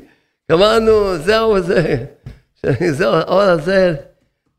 [0.51, 2.05] גמרנו, זהו זה.
[2.91, 3.95] זהו, האור הזה.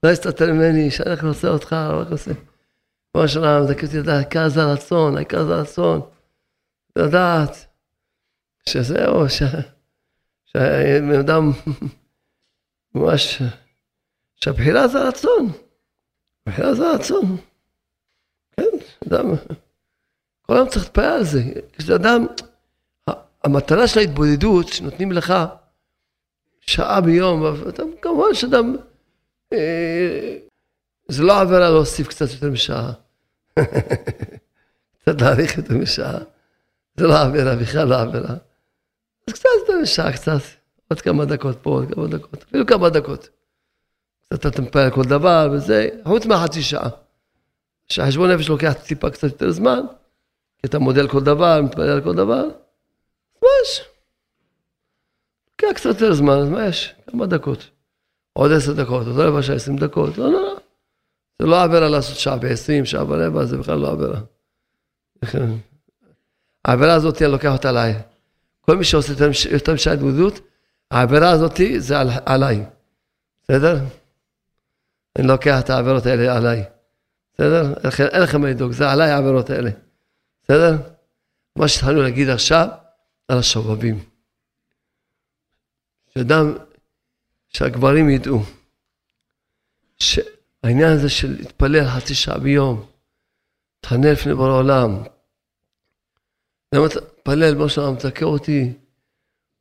[0.03, 2.31] לא יסתתר ממני, שאני רק רוצה אותך, רק רוצה.
[3.13, 6.01] כמו שלם, זה כאילו, העיקר זה הרצון, העיקר זה הרצון.
[6.97, 7.67] לדעת
[8.69, 9.25] שזהו,
[10.47, 11.53] שהבן אדם
[12.97, 13.42] ממש,
[14.36, 15.53] שהבחירה זה הרצון.
[16.47, 17.36] הבחירה זה הרצון.
[18.57, 18.62] כן,
[19.07, 19.26] אדם,
[20.42, 21.42] כל היום צריך להתפעל על זה.
[21.72, 22.26] כשאדם,
[23.44, 25.34] המטרה של ההתבודדות שנותנים לך
[26.61, 27.42] שעה ביום,
[28.03, 28.76] כמובן שאדם
[29.53, 30.38] אה,
[31.09, 32.92] זה לא עבירה להוסיף קצת יותר משעה.
[35.01, 36.18] קצת להאריך יותר משעה.
[36.97, 38.34] זה לא עבירה, בכלל לא עבירה.
[39.28, 40.40] אז קצת יותר משעה, קצת.
[40.89, 42.43] עוד כמה דקות פה, עוד כמה דקות.
[42.43, 43.28] אפילו כמה דקות.
[44.24, 46.89] קצת אתה מפעל כל דבר וזה, חוץ מהחצי שעה.
[47.89, 49.80] שהחשבון נפש לוקח טיפה קצת יותר זמן,
[50.59, 52.45] כי אתה מודל כל דבר, מתפלל על כל דבר.
[53.43, 53.80] מה יש?
[55.51, 56.95] לוקח קצת יותר זמן, אז מה יש?
[57.11, 57.70] כמה דקות.
[58.32, 60.57] עוד עשר דקות, עוד רבע שעה, עשרים דקות, לא, לא, לא.
[61.39, 64.20] זה לא עבירה לעשות שעה ועשרים, שעה ורבע, זה בכלל לא עבירה.
[66.64, 67.95] העבירה הזאת, אני לוקח אותה עליי.
[68.61, 69.12] כל מי שעושה
[69.51, 70.41] יותר משעה התמודדות,
[70.91, 72.64] העבירה הזאת זה על, עליי.
[73.43, 73.78] בסדר?
[75.18, 76.64] אני לוקח את העבירות האלה עליי.
[77.34, 77.74] בסדר?
[78.12, 79.70] אין לכם מה לדאוג, זה עליי העבירות האלה.
[80.43, 80.76] בסדר?
[81.57, 82.68] מה שהתחלנו להגיד עכשיו,
[83.28, 84.05] על השובבים.
[86.14, 86.55] שאדם
[87.49, 88.43] שהגברים ידעו
[89.99, 92.87] שהעניין הזה של להתפלל חצי שעה ביום,
[93.80, 95.03] תענה לפני בור העולם.
[96.72, 98.72] למה אתה מתפלל, כמו שאתה מתקה אותי,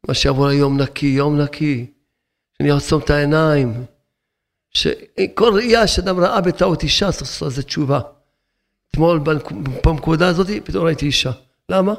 [0.08, 1.92] מה שיבוא היום נקי, יום נקי,
[2.58, 3.86] שאני אעצום את העיניים,
[4.70, 8.00] שכל ראייה שאדם ראה בטעות אישה, צריך לעשות על זה תשובה.
[8.92, 9.20] אתמול
[9.86, 11.32] במקודה הזאת, פתאום ראיתי אישה.
[11.70, 11.94] למה?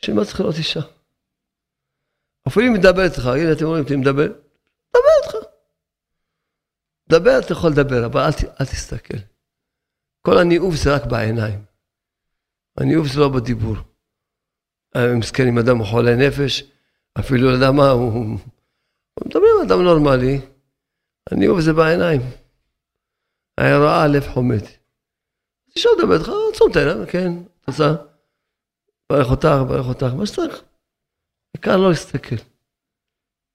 [0.00, 0.80] בשביל מה צריך לראות אישה?
[2.48, 4.26] אפילו אם מדברת איתך, הנה אתם רואים אותי מדבר,
[4.90, 5.36] דבר איתך.
[7.08, 9.18] דבר, אתה יכול לדבר, אבל אל, אל תסתכל.
[10.22, 11.64] כל הניאוף זה רק בעיניים.
[12.76, 13.76] הניאוף זה לא בדיבור.
[14.96, 16.64] מסכן אם אדם חולה נפש,
[17.18, 20.40] אפילו לא יודע מה, הוא, הוא מדבר עם אדם נורמלי,
[21.30, 22.20] הניאוף זה בעיניים.
[23.60, 24.62] ההרעה לב חומד.
[25.72, 27.92] אפשר לדבר איתך, עצום את העיניים, כן, תוצאה.
[29.12, 30.62] ברך אותך, ברך אותך, מה שצריך.
[31.54, 32.36] העיקר לא להסתכל.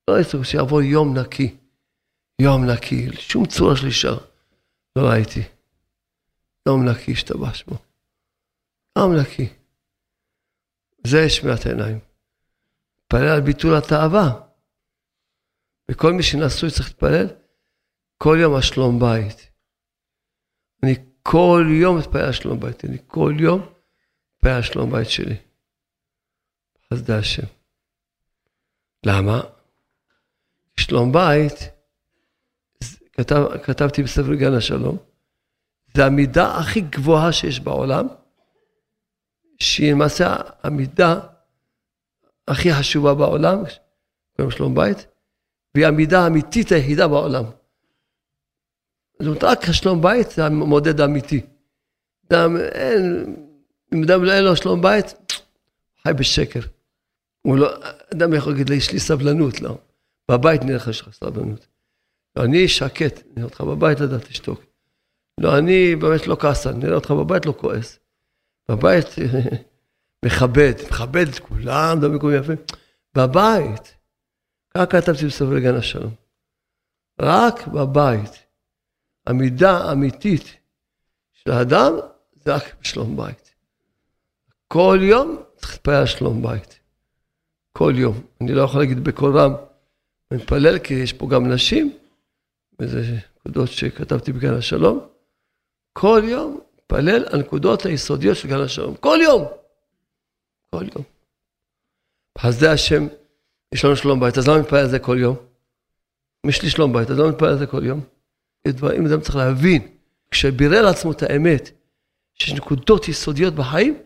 [0.09, 1.55] לא הייתי שיעבור יום נקי,
[2.41, 4.15] יום נקי, שום צורה של אישה
[4.95, 5.41] לא ראיתי.
[6.67, 7.75] יום נקי השתבש בו.
[8.97, 9.49] יום נקי.
[11.07, 11.99] זה שמיעת עיניים.
[13.05, 14.41] להתפלל על ביטול התאווה.
[15.91, 17.27] וכל מי שנשוי צריך להתפלל
[18.17, 19.51] כל יום על שלום בית.
[20.83, 22.85] אני כל יום מתפלל על שלום בית.
[22.85, 23.61] אני כל יום
[24.35, 25.35] מתפלל על שלום בית שלי.
[26.93, 27.47] חסדי השם.
[29.05, 29.41] למה?
[30.79, 31.53] שלום בית,
[33.13, 34.97] כתב, כתבתי בספר גן השלום,
[35.93, 38.07] זה המידה הכי גבוהה שיש בעולם,
[39.59, 41.19] שהיא למעשה המידה
[42.47, 43.57] הכי חשובה בעולם,
[44.35, 45.07] קוראים שלום בית,
[45.75, 47.43] והיא המידה האמיתית היחידה בעולם.
[49.19, 51.41] זאת אומרת, רק השלום בית זה המודד האמיתי.
[52.27, 53.35] אדם, אין,
[53.93, 55.05] אם אדם לא אין לו שלום בית,
[56.03, 56.59] חי בשקר.
[57.41, 57.69] הוא לא,
[58.13, 59.77] אדם יכול להגיד לי, יש לי סבלנות, לא.
[60.31, 61.67] בבית נראה לך שיש לך סבלנות.
[62.35, 64.63] לא, אני שקט, נראה אותך בבית לדעת תשתוק.
[65.39, 67.99] לא, אני באמת לא כעסן, נראה אותך בבית לא כועס.
[68.69, 69.05] בבית
[70.25, 72.53] מכבד, מכבד את כולם, מדבר מקום יפה.
[73.15, 73.95] בבית,
[74.73, 76.13] ככה כתבתי בספר גן השלום.
[77.21, 78.31] רק בבית.
[79.27, 80.57] המידה האמיתית
[81.33, 81.93] של האדם
[82.35, 83.53] זה רק בשלום בית.
[84.67, 86.79] כל יום צריך להתפלל על שלום בית.
[87.71, 88.21] כל יום.
[88.41, 89.53] אני לא יכול להגיד בקול רם,
[90.31, 91.97] אני מתפלל כי יש פה גם נשים,
[92.79, 95.07] וזה נקודות שכתבתי בגן השלום.
[95.93, 98.95] כל יום מתפלל על נקודות היסודיות של גן השלום.
[98.95, 99.45] כל יום.
[100.69, 101.03] כל יום.
[102.37, 103.07] בחסדי השם
[103.73, 105.35] יש לנו שלום בית, אז למה מתפלל על זה כל יום?
[106.47, 108.01] יש לי שלום בית, אז למה מתפלל על זה כל יום?
[108.65, 109.87] יש דברים, אדם צריך להבין,
[110.31, 111.69] כשבירר לעצמו את האמת,
[112.33, 113.99] שיש נקודות יסודיות בחיים,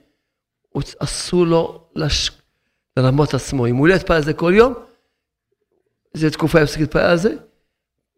[1.00, 2.32] אסור לו לש...
[2.98, 3.68] לרמות עצמו.
[3.68, 4.74] אם הוא לא יתפלל על זה כל יום,
[6.14, 7.36] זו תקופה יפסיק להתפלל על זה,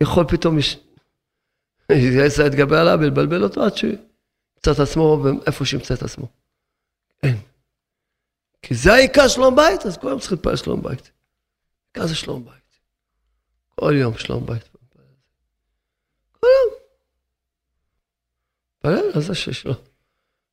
[0.01, 0.57] יכול פתאום,
[1.89, 6.27] יעשה להתגבר עליו ולבלבל אותו עד שימצא את עצמו איפה שימצא את עצמו.
[7.23, 7.50] אין.
[8.61, 11.11] כי זה העיקר שלום בית, אז כל יום צריך להתפלל שלום בית.
[11.85, 12.79] העיקר זה שלום בית.
[13.75, 14.69] כל יום שלום בית.
[16.39, 16.73] כל יום.
[18.75, 19.73] מתפלל על זה שיש לו.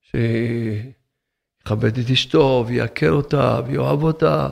[0.00, 4.48] שיכבד את אשתו, ויעקר אותה, ויאהב אותה.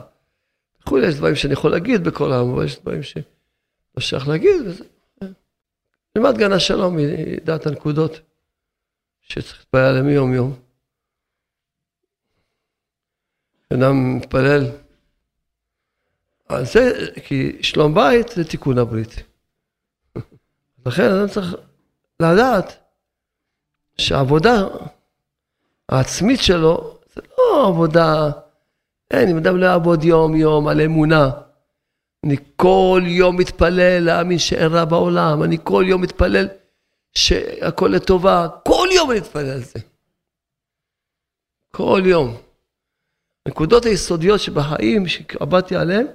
[0.81, 3.21] וכולי, יש דברים שאני יכול להגיד בכל העם, אבל יש דברים שלא
[3.99, 4.83] שייך להגיד, וזה...
[6.15, 8.19] נלמד גן השלום, ידע את הנקודות
[9.21, 10.66] שצריך להתפלל עליהן יום-יום.
[13.73, 14.71] אדם מתפלל
[16.61, 16.91] זה,
[17.25, 19.15] כי שלום בית זה תיקון הברית.
[20.85, 21.55] לכן אדם צריך
[22.19, 22.77] לדעת
[23.97, 24.63] שהעבודה
[25.89, 28.29] העצמית שלו זה לא עבודה,
[29.11, 31.29] אין, אם אדם לא יעבוד יום-יום על אמונה.
[32.25, 36.47] אני כל יום מתפלל להאמין שאין רע בעולם, אני כל יום מתפלל
[37.13, 39.79] שהכל לטובה, כל יום אני מתפלל על זה.
[41.71, 42.46] כל יום.
[43.47, 46.07] הנקודות היסודיות שבחיים, שעבדתי עליהן,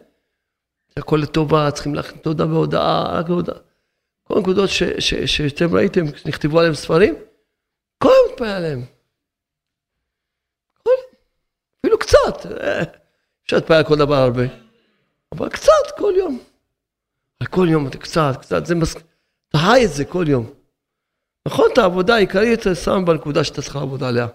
[0.96, 3.58] הכל לטובה, צריכים להכין תודה והודאה, רק להודאה.
[4.22, 4.70] כל הנקודות
[5.26, 7.14] שאתם ראיתם, נכתבו עליהם ספרים,
[8.02, 8.84] כל יום מתפלל עליהם.
[10.82, 10.90] כל.
[11.80, 12.46] אפילו קצת.
[12.60, 12.82] אה,
[13.44, 14.42] אפשר להתפלל על כל דבר הרבה.
[15.32, 16.40] אבל קצת, כל יום.
[17.50, 18.96] כל יום אתה קצת, קצת, זה מס...
[19.48, 20.50] אתה חי את זה כל יום.
[21.48, 24.26] נכון, את העבודה העיקרית אתה שם בנקודה שאתה צריך לעבוד עליה.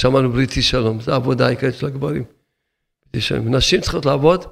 [0.00, 2.24] שמענו בריתי שלום, זו העבודה העיקרית של הגברים.
[3.44, 4.44] נשים צריכות לעבוד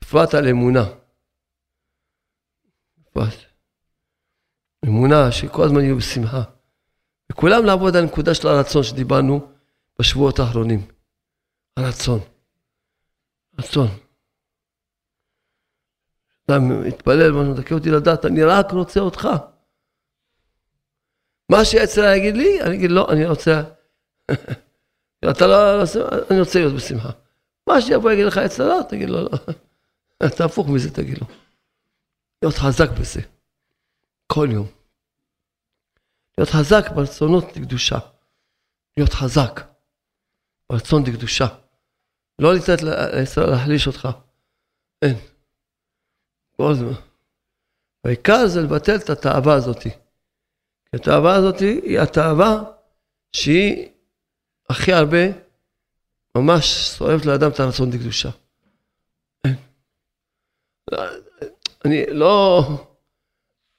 [0.00, 0.84] בפרט על אמונה.
[2.98, 3.34] בפרט.
[4.84, 6.42] אמונה שכל הזמן יהיו בשמחה.
[7.32, 9.52] וכולם לעבוד על הנקודה של הרצון שדיברנו
[9.98, 10.86] בשבועות האחרונים.
[11.76, 12.20] הרצון.
[13.58, 13.88] רצון.
[16.50, 19.28] אדם מתפלל, מה שמדכא אותי לדעת, אני רק רוצה אותך.
[21.52, 23.62] מה שיצא יגיד לי, אני אגיד לא, אני רוצה...
[25.30, 25.82] אתה לא,
[26.30, 27.10] אני רוצה להיות בשמחה.
[27.68, 29.30] מה שיבוא יגיד לך יצא לא, תגיד לו, לא.
[30.26, 31.26] אתה הפוך מזה, תגיד לו.
[32.42, 33.20] להיות חזק בזה.
[34.26, 34.66] כל יום.
[36.38, 37.98] להיות חזק ברצונות לקדושה.
[38.96, 39.60] להיות חזק
[40.72, 41.46] ברצון לקדושה.
[42.38, 44.08] לא לתת לישראל להחליש אותך.
[45.02, 45.16] אין.
[46.56, 46.92] כל הזמן.
[48.04, 49.82] העיקר זה לבטל את התאווה הזאת.
[49.82, 49.90] כי
[50.92, 52.62] התאווה הזאת היא התאווה
[53.32, 53.88] שהיא
[54.70, 55.18] הכי הרבה
[56.34, 58.30] ממש שורפת לאדם את הרצון לקדושה.
[61.84, 62.62] אני לא...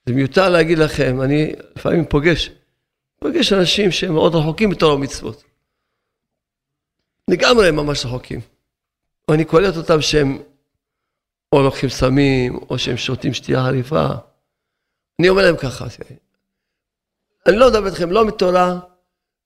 [0.06, 2.50] זה מיותר להגיד לכם, אני לפעמים פוגש,
[3.18, 5.44] פוגש אנשים שהם מאוד רחוקים מתור המצוות.
[7.28, 8.40] לגמרי ממש רחוקים.
[9.28, 10.38] או אני קולט אותם שהם
[11.52, 14.06] או לוקחים סמים, או שהם שותים שתייה חריפה.
[15.20, 15.86] אני אומר להם ככה,
[17.46, 18.80] אני לא מדבר איתכם לא מתורה,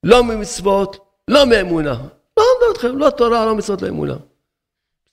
[0.02, 1.92] לא ממצוות, לא מאמונה.
[2.36, 4.16] לא מדבר איתכם, לא תורה, לא מצוות, לא אמונה.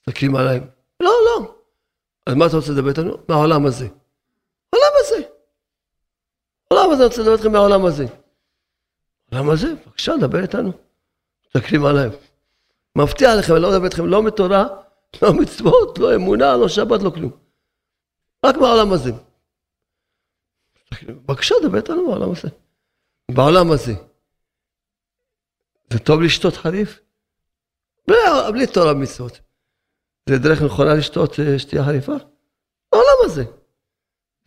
[0.00, 0.60] מסתכלים עליי,
[1.00, 1.54] לא, לא.
[2.26, 3.16] אז מה אתה רוצה לדבר איתנו?
[3.28, 3.88] מהעולם הזה.
[4.72, 5.28] העולם הזה.
[6.70, 8.06] העולם הזה, אני רוצה לדבר איתכם מהעולם הזה.
[9.32, 10.72] העולם הזה, בבקשה, דבר איתנו.
[11.46, 12.08] מסתכלים עליי.
[12.98, 14.66] מבטיח לכם, אני לא מדבר איתכם לא מתורה,
[15.22, 17.30] לא מצוות, לא אמונה, לא שבת, לא כלום.
[18.46, 19.10] רק מהעולם הזה.
[21.02, 22.48] בבקשה, דבר איתנו בעולם הזה.
[23.30, 23.92] בעולם הזה.
[25.92, 27.00] זה טוב לשתות חריף?
[28.08, 28.16] בלי,
[28.52, 29.40] בלי תורה ומצוות.
[30.28, 32.12] זה דרך נכונה לשתות אה, שתייה חריפה?
[32.92, 33.44] בעולם הזה.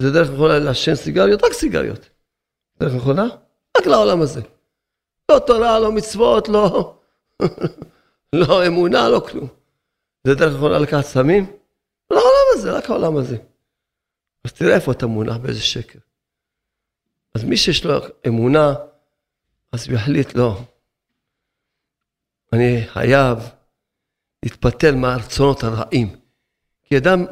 [0.02, 1.44] זה דרך נכונה לעשן סיגריות?
[1.44, 2.10] רק סיגריות.
[2.80, 3.24] דרך נכונה?
[3.78, 4.42] רק לעולם הזה.
[5.32, 6.96] לא תורה, לא מצוות, לא...
[8.34, 9.48] לא אמונה, לא כלום.
[10.28, 11.58] זה דרך יכולה לקחת סמים?
[12.12, 13.38] לא העולם הזה, רק העולם הזה.
[14.44, 16.00] אז תראה איפה אתה מונח, באיזה שקר.
[17.36, 17.94] אז מי שיש לו
[18.28, 18.74] אמונה,
[19.72, 20.62] אז הוא יחליט, לא.
[22.54, 23.38] אני חייב
[24.44, 26.16] להתפתל מהרצונות הרעים.
[26.84, 27.26] כי אדם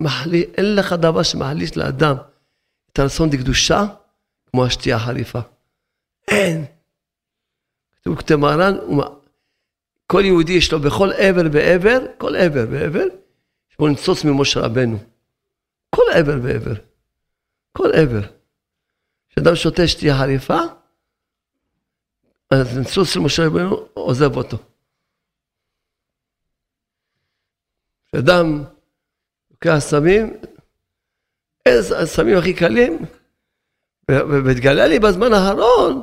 [0.00, 2.16] מחליט, אין לך דבר שמחליט לאדם
[2.92, 3.84] את הרצון לקדושה
[4.50, 5.40] כמו השתייה החריפה.
[6.28, 6.64] אין.
[8.00, 8.76] כתוב כותב מרן,
[10.06, 13.04] כל יהודי יש לו בכל עבר ועבר, כל עבר ועבר,
[13.70, 14.98] יש בו ניצוץ ממשה רבנו.
[15.90, 16.74] כל עבר ועבר.
[17.72, 18.20] כל עבר.
[19.28, 20.58] כשאדם שותה שתייה חריפה,
[22.52, 24.56] אז ניצוץ של משה רבנו עוזב אותו.
[28.04, 28.64] כשאדם
[29.50, 30.36] לוקח סמים,
[31.66, 32.98] איזה הסמים הכי קלים,
[34.08, 36.02] והתגלה לי בזמן האחרון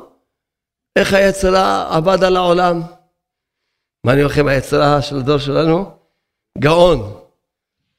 [0.95, 2.81] איך היצרה עבד על העולם.
[4.03, 5.97] מה אני אומר לכם, היצרה של הדור שלנו?
[6.57, 7.19] גאון.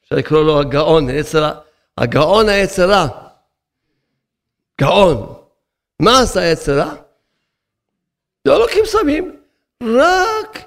[0.04, 1.60] אפשר לקרוא לו הגאון, היצרה,
[1.98, 3.08] הגאון היצרה.
[4.80, 5.34] גאון.
[6.02, 6.94] מה עשה היצרה?
[8.44, 9.36] לא לוקחים סמים,
[9.82, 10.58] רק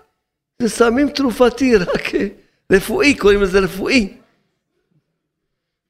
[0.62, 2.12] זה סמים תרופתי, רק
[2.72, 4.14] רפואי, קוראים לזה רפואי.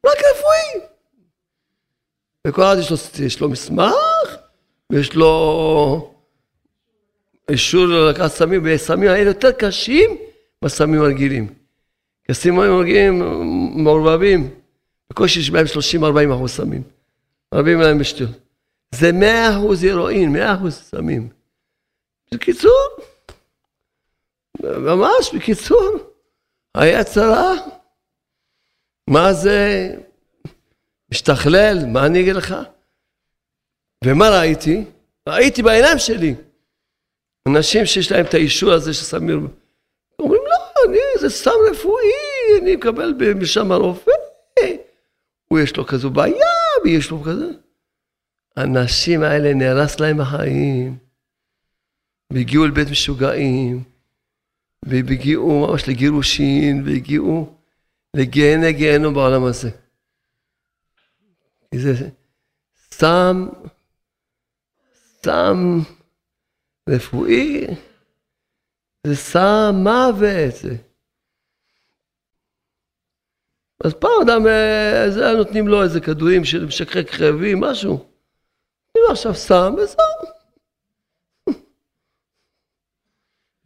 [0.06, 0.88] רק רפואי.
[2.48, 3.94] וכל אחד יש לו, יש לו מסמך,
[4.90, 6.14] ויש לו
[7.50, 10.18] אישור לקחת סמים, וסמים האלה יותר קשים
[10.62, 11.48] מהסמים הרגילים.
[12.26, 13.20] כי הסמים הרגילים
[13.84, 14.50] מעורבבים,
[15.10, 16.84] בקושי יש בהם 30-40 אחוז סמים.
[17.54, 18.30] רבים להם בשטות.
[18.92, 21.43] זה 100 אחוז הירואין, 100 אחוז סמים.
[22.34, 22.88] בקיצור,
[24.62, 25.98] ממש בקיצור,
[26.76, 27.54] היה צרה.
[29.10, 29.90] מה זה
[31.12, 31.78] משתכלל?
[31.88, 32.56] מה אני אגיד לך?
[34.06, 34.86] ומה ראיתי?
[35.30, 36.36] ראיתי בעיניים שלי.
[37.48, 39.48] אנשים שיש להם את האישור הזה ששמים,
[40.20, 42.12] אומרים לא, אני, זה סם רפואי,
[42.62, 44.12] אני מקבל משם הרופא,
[45.50, 46.46] הוא יש לו כזו בעיה,
[46.84, 47.48] ויש לו כזה.
[48.58, 50.98] האנשים האלה נהרס להם החיים,
[52.34, 53.84] והגיעו לבית משוגעים,
[54.84, 57.58] והגיעו ממש לגירושין, והגיעו
[58.16, 59.70] לגיהנה גיהנו בעולם הזה.
[61.76, 62.10] זה
[62.92, 63.48] סם,
[65.24, 65.80] סם
[66.90, 67.68] רפואי,
[69.08, 70.56] זה סם מוות.
[73.86, 78.10] אז פעם אדם, אה, זה היה נותנים לו איזה כדורים של משככי כאבים, משהו.
[78.96, 80.43] לו עכשיו סם וזהו.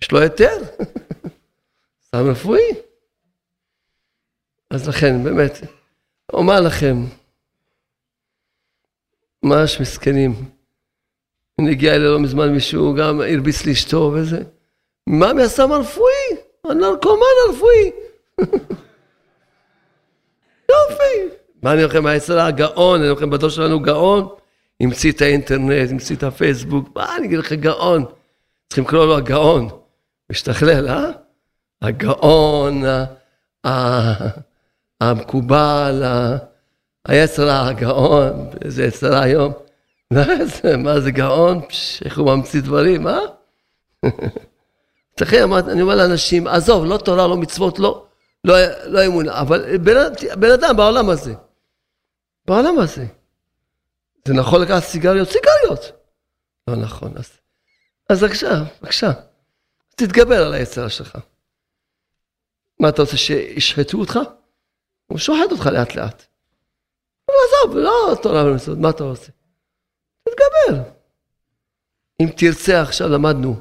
[0.01, 0.57] יש לו היתר,
[2.11, 2.71] סם רפואי.
[4.69, 5.51] אז לכן, באמת,
[6.33, 6.95] אומר לכם,
[9.43, 10.33] ממש מסכנים.
[11.59, 14.39] הנה הגיע אליי לא מזמן מישהו, גם הרביץ לאשתו וזה.
[15.07, 16.13] מה מהסם הרפואי?
[16.63, 17.91] הנרקומן הרפואי.
[20.71, 21.35] יופי.
[21.63, 24.27] מה אני אומר לכם, היצר הגאון, אני אומר לכם, בדור שלנו גאון,
[24.81, 28.05] המציא את האינטרנט, המציא את הפייסבוק, מה אני אגיד לך, גאון.
[28.67, 29.69] צריכים לקרוא לו הגאון.
[30.31, 31.05] משתכלל, אה?
[31.81, 32.83] הגאון,
[35.01, 36.03] המקובל,
[37.07, 39.53] היצר הגאון, איזה יצר היום.
[40.83, 41.61] מה זה גאון?
[42.05, 43.19] איך הוא ממציא דברים, אה?
[45.21, 48.05] לכן אני אומר לאנשים, עזוב, לא תורה, לא מצוות, לא,
[48.43, 48.55] לא,
[48.85, 49.95] לא אמונה, אבל בן,
[50.39, 51.33] בן אדם בעולם הזה,
[52.47, 53.05] בעולם הזה,
[54.27, 55.29] זה נכון לקחת סיגריות?
[55.29, 55.91] סיגריות.
[56.67, 57.29] לא נכון, אז,
[58.09, 59.11] אז בבקשה, בבקשה,
[59.99, 61.17] תתגבר על היצרה שלך.
[62.79, 64.19] מה אתה רוצה, שישחטו אותך?
[65.07, 66.23] הוא שוחט אותך לאט לאט.
[67.27, 69.31] עזוב, לא תורה ומצוות, מה אתה רוצה?
[70.23, 70.83] תתגבר.
[72.21, 73.55] אם תרצה, עכשיו למדנו.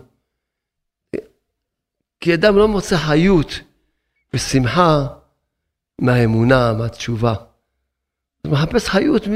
[2.21, 3.51] כי אדם לא מוצא חיות
[4.35, 5.07] ושמחה
[6.01, 7.35] מהאמונה, מהתשובה.
[8.45, 9.33] הוא מחפש חיות מ...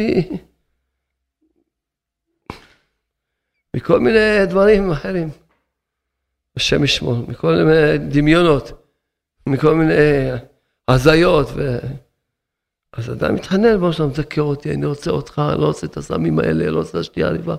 [3.77, 5.40] מכל מיני דברים אחרים.
[6.57, 8.73] השם ישמור, מכל מיני דמיונות,
[9.47, 9.95] מכל מיני
[10.89, 11.49] הזיות.
[11.55, 11.79] ו...
[12.93, 16.39] אז אדם מתחנן, בוא שלום, תזכר אותי, אני רוצה אותך, אני לא רוצה את הסמים
[16.39, 17.57] האלה, אני לא רוצה את השתייה הריבה.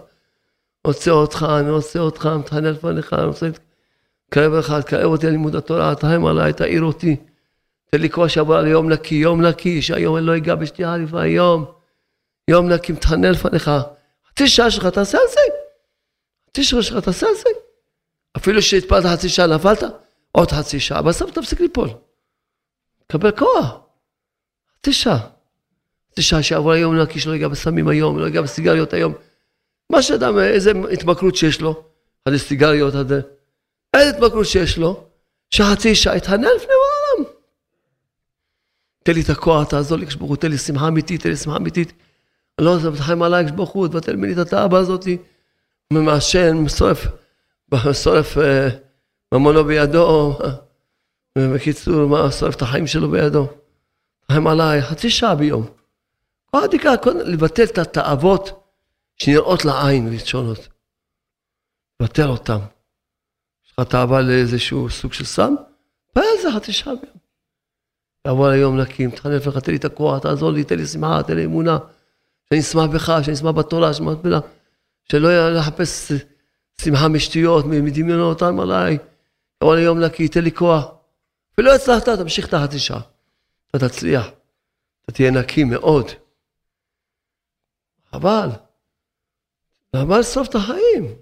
[0.87, 5.55] רוצה אותך, אני רוצה אותך, מתחנן לפניך, אני רוצה להתקרב לך, תקרב אותי על לימוד
[5.55, 7.15] התורה, תהם עליי, תעיר אותי.
[7.91, 11.25] תן לי כוח שעבור על יום נקי, יום נקי, שהיום אני לא אגע בשתייה הריבה,
[11.25, 11.65] יום.
[12.47, 13.71] יום נקי, מתחנן לפניך.
[14.29, 15.39] חצי שעה שלך תעשה על זה.
[16.49, 17.60] חצי שעה שלך תעשה על זה.
[18.37, 19.83] אפילו שהתפלת חצי שעה נפלת,
[20.31, 21.89] עוד חצי שעה, בסוף תפסיק ליפול.
[23.07, 23.79] תקבל כוח.
[24.79, 25.19] חצי שעה.
[26.11, 29.13] חצי שעה שיעבור היום נקי שלא ייגע בסמים היום, לא ייגע בסיגריות היום.
[29.89, 31.83] מה שאדם, איזה התמכרות שיש לו,
[32.25, 33.11] עד סיגריות, עד...
[33.93, 35.03] איזה התמכרות שיש לו,
[35.49, 37.31] שחצי שעה יתענה לפני העולם.
[39.03, 41.57] תן לי את הכוח, תעזור לי, כשברוך הוא, תן לי שמחה אמיתית, תן לי שמחה
[41.57, 41.93] אמיתית.
[42.59, 45.17] אני לא יודע, מתחם עליי, כשברוך הוא, תבטל ממני את התאווה הזאתי.
[45.93, 47.07] מעשן, שורף,
[48.03, 48.69] שורף אה,
[49.33, 50.37] ממונו בידו.
[51.37, 53.47] בקיצור, מה, שורף את החיים שלו בידו.
[54.29, 55.65] הם עליי חצי שעה ביום.
[56.51, 56.91] כל הדיקה,
[57.25, 58.63] לבטל את התאוות
[59.17, 60.67] שנראות לעין ראשונות.
[61.99, 62.57] לבטל אותן.
[63.65, 65.55] יש לך תאווה לאיזשהו סוג של סם,
[66.15, 67.17] על זה חצי שעה ביום.
[68.27, 71.35] יבוא היום נקים, תחנן לפניך, תן לי את הכוח, תעזור לי, תן לי שמחה, תן
[71.35, 71.77] לי אמונה,
[72.49, 74.39] שאני אשמח בך, שאני אשמח בתורה, שאני אשמח בלה,
[75.11, 76.11] שלא לחפש
[76.83, 78.97] שמחה משטויות, מדמיונות עליי.
[79.63, 80.85] יבוא ליום נקי, תן לי כוח.
[81.57, 83.01] ולא הצלחת, תמשיך את החצי שעה.
[83.69, 84.27] אתה תצליח,
[85.03, 86.05] אתה תהיה נקי מאוד.
[88.13, 88.49] אבל,
[89.93, 91.15] למה לשרוף את החיים?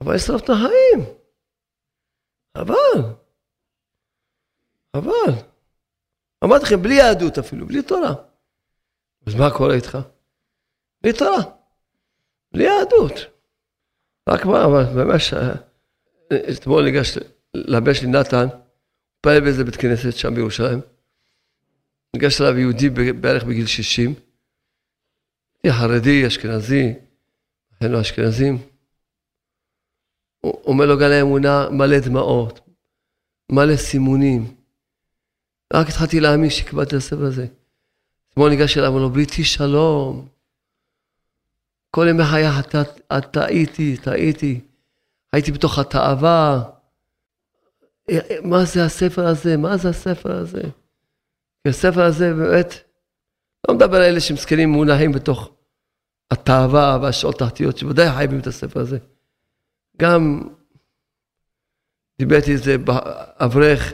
[0.00, 1.14] אבל לשרוף את החיים.
[2.54, 3.14] אבל,
[4.94, 5.32] אבל,
[6.44, 8.14] אמרתי לכם, בלי יהדות אפילו, בלי תורה.
[9.26, 9.98] אז מה קורה איתך?
[11.02, 11.42] בלי תורה,
[12.52, 13.31] בלי יהדות.
[14.28, 15.34] רק מה, אבל ממש,
[16.32, 17.18] אתמול ניגש
[17.54, 18.46] לבן שלי נתן,
[19.20, 20.80] פעל באיזה בית כנסת שם בירושלים.
[22.14, 24.14] ניגש אליו יהודי בערך בגיל 60,
[25.68, 26.94] חרדי, אשכנזי,
[27.72, 28.58] אחינו אשכנזים.
[30.40, 32.60] הוא אומר לו גל האמונה מלא דמעות,
[33.52, 34.54] מלא סימונים.
[35.74, 37.46] רק התחלתי להאמין שקיבלתי את הספר הזה.
[38.28, 40.28] אתמול ניגש אליו, אמר לו, בריתי שלום.
[41.94, 42.46] כל ימי חיי
[43.30, 44.60] טעיתי, טעיתי.
[45.32, 46.62] הייתי בתוך התאווה.
[48.42, 49.56] מה זה הספר הזה?
[49.56, 50.62] מה זה הספר הזה?
[51.68, 52.74] הספר הזה באמת,
[53.68, 55.50] לא מדבר על אלה שמסכנים מונחים בתוך
[56.30, 58.98] התאווה והשעות תחתיות, שוודאי חייבים את הספר הזה.
[59.96, 60.42] גם
[62.18, 62.76] דיברתי איזה
[63.40, 63.92] אברך,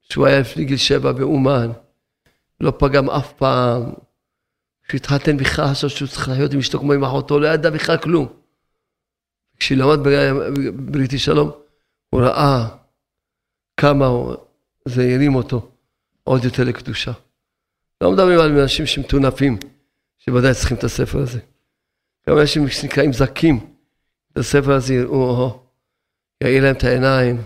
[0.00, 1.70] שהוא היה לפני גיל שבע באומן,
[2.60, 3.92] לא פגם אף פעם.
[4.90, 8.28] כשהתחתן בכלל חשב שהוא צריך לחיות עם אשתו כמו עם אחותו, לא ידע בכלל כלום.
[9.58, 11.50] כשהיא למד בבריטי שלום,
[12.10, 12.68] הוא ראה
[13.76, 14.06] כמה
[14.84, 15.70] זה הרים אותו
[16.24, 17.12] עוד יותר לקדושה.
[18.00, 19.58] לא מדברים על אנשים שמטונפים,
[20.18, 21.40] שוודאי צריכים את הספר הזה.
[22.28, 23.74] גם אנשים שנקראים זכים,
[24.32, 25.62] את הספר הזה יראו,
[26.42, 27.36] יאיר להם את העיניים.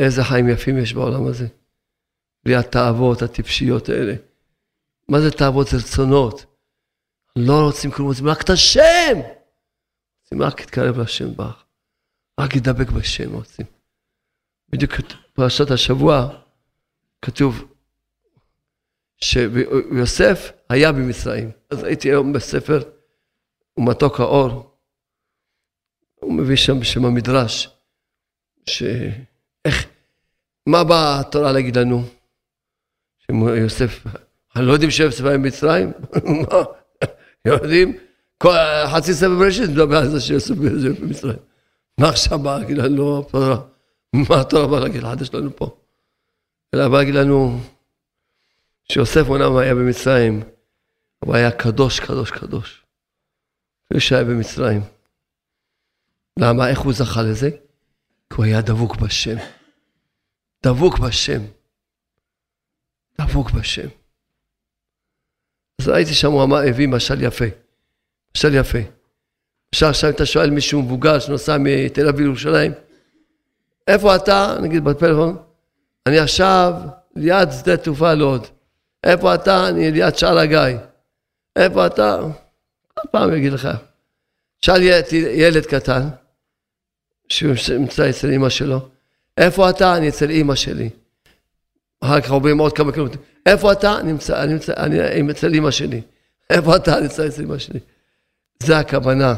[0.00, 1.46] איזה חיים יפים יש בעולם הזה.
[2.44, 4.14] בלי התאוות הטיפשיות האלה.
[5.08, 5.66] מה זה תאוות?
[5.66, 6.44] זה רצונות.
[7.36, 9.18] לא רוצים כלום, רוצים רק את השם.
[10.22, 11.64] רוצים רק להתקרב לשם בך.
[12.40, 13.66] רק להידבק בשם רוצים.
[14.68, 14.92] בדיוק
[15.32, 16.28] בפרשת השבוע
[17.22, 17.72] כתוב
[19.18, 21.50] שיוסף היה במצרים.
[21.70, 22.82] אז הייתי היום בספר
[23.76, 24.76] ומתוק האור.
[26.14, 27.68] הוא מביא שם בשם המדרש,
[28.66, 29.86] שאיך,
[30.66, 32.02] מה באה התורה להגיד לנו?
[33.18, 34.06] שיוסף,
[34.62, 35.92] לא יודעים שיוסף היה במצרים?
[36.42, 36.62] מה?
[37.44, 37.96] יודעים?
[38.86, 41.36] חצי ספר בראשית מדבר על זה שיוסף במצרים.
[42.00, 43.56] מה עכשיו בא להגיד לנו התורה?
[44.12, 45.76] מה התורה באה להגיד לחדש לנו פה?
[46.74, 47.60] אלא באה להגיד לנו
[48.92, 50.42] שיוסף אומנם היה במצרים,
[51.22, 52.82] אבל היה קדוש, קדוש, קדוש.
[53.86, 54.80] לפני שהיה במצרים.
[56.38, 56.68] למה?
[56.68, 57.50] איך הוא זכה לזה?
[58.30, 59.36] כי הוא היה דבוק בשם.
[60.66, 61.42] דבוק בשם.
[63.20, 63.88] דבוק בשם.
[65.80, 67.44] אז ראיתי שם, הוא אמר, הביא משל יפה.
[68.36, 68.78] משל יפה.
[69.74, 72.72] עכשיו, עכשיו אתה שואל מישהו מבוגר שנוסע מתל אביב לירושלים,
[73.88, 74.56] איפה אתה?
[74.62, 75.36] נגיד בפלאפון,
[76.06, 76.74] אני עכשיו
[77.16, 78.46] ליד שדה תעופה לוד.
[79.04, 79.68] איפה אתה?
[79.68, 80.78] אני ליד שער הגיא.
[81.56, 82.18] איפה אתה?
[82.94, 83.68] כל פעם יגיד לך.
[84.62, 86.08] שאל ילד קטן,
[87.28, 88.88] שהוא נמצא אצל אמא שלו,
[89.36, 89.96] איפה אתה?
[89.96, 90.90] אני אצל אמא שלי.
[92.00, 93.24] אחר כך עוברים עוד כמה קילומטרים.
[93.46, 93.98] איפה אתה?
[94.04, 96.00] נמצא, אני נמצא, אני אצל אמא שלי.
[96.50, 96.94] איפה אתה?
[96.94, 97.80] אני נמצא אצל אמא שלי.
[98.62, 99.34] זה הכוונה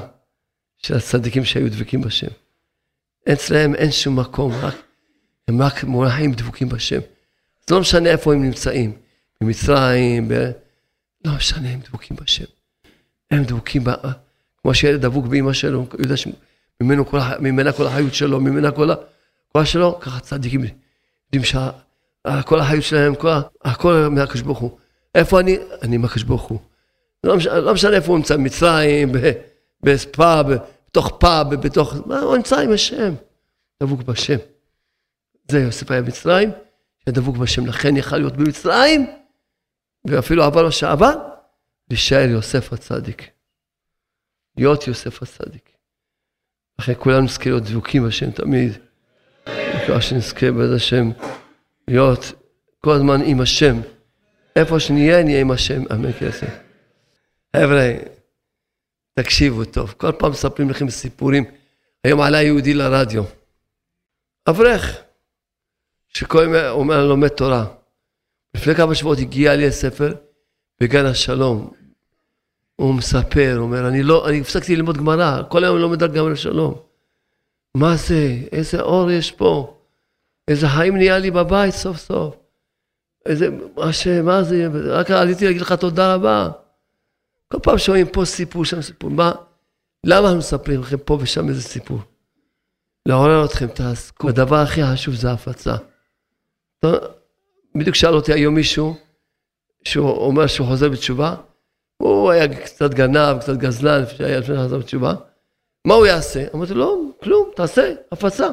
[0.78, 2.26] של הצדיקים שהיו דבקים בשם.
[3.32, 4.74] אצלם אין שום מקום, רק,
[5.48, 7.00] הם רק מונחים דבוקים בשם.
[7.66, 8.92] זה לא משנה איפה הם נמצאים,
[9.40, 10.50] במצרים, ב...
[11.24, 12.44] לא משנה, הם דבוקים בשם.
[13.30, 13.90] הם דבוקים, ב...
[14.62, 18.90] כמו שילד דבוק באמא שלו, הוא יודע שממנו כל, ממנה כל החיות שלו, ממנה כל
[18.90, 21.44] הכוח שלו, ככה צדיקים יודעים
[22.40, 23.28] שכל החיות שלהם, כל,
[23.64, 24.78] הכל מהקדוש ברוך הוא.
[25.14, 25.58] איפה אני?
[25.82, 26.58] אני עם הקדוש ברוך הוא.
[27.24, 29.12] לא משנה, לא משנה איפה הוא נמצא, במצרים,
[29.82, 30.46] בספאב,
[30.90, 31.94] בתוך פאב, בתוך...
[32.06, 33.14] מה, הוא נמצא עם השם,
[33.82, 34.36] דבוק בשם.
[35.50, 36.50] זה יוסף היה במצרים,
[37.06, 39.06] היה דבוק בשם, לכן יכל להיות במצרים,
[40.04, 41.14] ואפילו עבר מה שעבר,
[41.90, 43.30] להישאר יוסף הצדיק.
[44.56, 45.70] להיות יוסף הצדיק.
[46.78, 48.72] לכן כולנו נזכה להיות דבוקים בשם תמיד.
[50.00, 51.10] שנזכה בעזרת השם
[51.88, 52.32] להיות
[52.78, 53.80] כל הזמן עם השם.
[54.56, 56.58] איפה שנהיה, נהיה עם השם, אמן כסף.
[57.56, 57.94] חבר'ה,
[59.14, 61.44] תקשיבו טוב, כל פעם מספרים לכם סיפורים.
[62.04, 63.24] היום עלה יהודי לרדיו,
[64.48, 64.96] אברך,
[66.08, 67.66] שכל יום אומר לומד תורה.
[68.54, 70.14] לפני כמה שבועות הגיע לי הספר
[70.80, 71.72] בגן השלום.
[72.76, 76.10] הוא מספר, הוא אומר, אני לא, אני הפסקתי ללמוד גמרא, כל היום אני לומד רק
[76.10, 76.74] גמרא שלום.
[77.74, 78.36] מה זה?
[78.52, 79.77] איזה אור יש פה?
[80.48, 82.36] איזה חיים נהיה לי בבית סוף סוף?
[83.26, 84.06] איזה, מה ש...
[84.06, 84.68] מה זה?
[84.90, 86.50] רק עליתי להגיד לך תודה רבה.
[87.52, 89.10] כל פעם שומעים פה סיפור, שם סיפור.
[89.10, 89.32] מה?
[90.06, 91.98] למה אנחנו מספרים לכם פה ושם איזה סיפור?
[93.06, 94.28] לעורר אתכם, תעסקו.
[94.28, 95.76] הדבר הכי חשוב זה הפצה.
[97.74, 98.96] בדיוק שאל אותי היום מישהו,
[99.84, 101.34] שהוא אומר שהוא חוזר בתשובה,
[101.96, 105.14] הוא היה קצת גנב, קצת גזלן, שהיה לפני שחזר בתשובה.
[105.84, 106.44] מה הוא יעשה?
[106.54, 108.48] אמרתי לו, לא, כלום, תעשה, הפצה.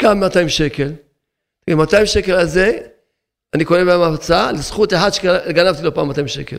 [0.00, 0.92] קם 200 שקל.
[1.70, 2.78] 200 שקל הזה,
[3.54, 6.56] אני קונה בהם הפצה, לזכות אחד שגנבתי לו פעם 200 שקל.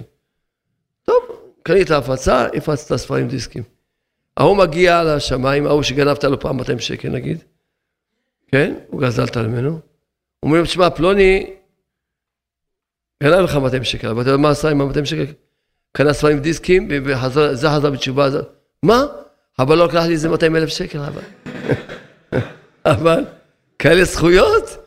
[1.04, 1.16] טוב,
[1.64, 3.64] קנית הפצה, הפצת ספרים דיסקים.
[4.38, 7.44] ההוא מגיע לשמיים, ההוא שגנבת לו פעם 200 שקל נגיד,
[8.48, 8.74] כן?
[8.88, 9.80] הוא גזלת ממנו.
[10.44, 11.54] אומרים, תשמע, פלוני
[13.24, 15.34] גנב לך 200 שקל, אבל אתה יודע מה עשה עם ה-200 שקל?
[15.92, 18.30] קנה ספרים דיסקים, וזה חזר בתשובה.
[18.84, 19.06] מה?
[19.60, 21.22] אבל לא לקח לי איזה 200 אלף שקל, אבל.
[22.86, 23.26] אבל,
[23.80, 24.78] כאלה זכויות?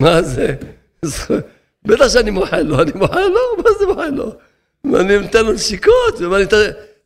[0.00, 0.54] מה זה?
[1.84, 4.32] בטח שאני מוחל לו, אני מוחל לו, מה זה מוחל לו?
[5.00, 6.20] אני נותן לו נשיקות,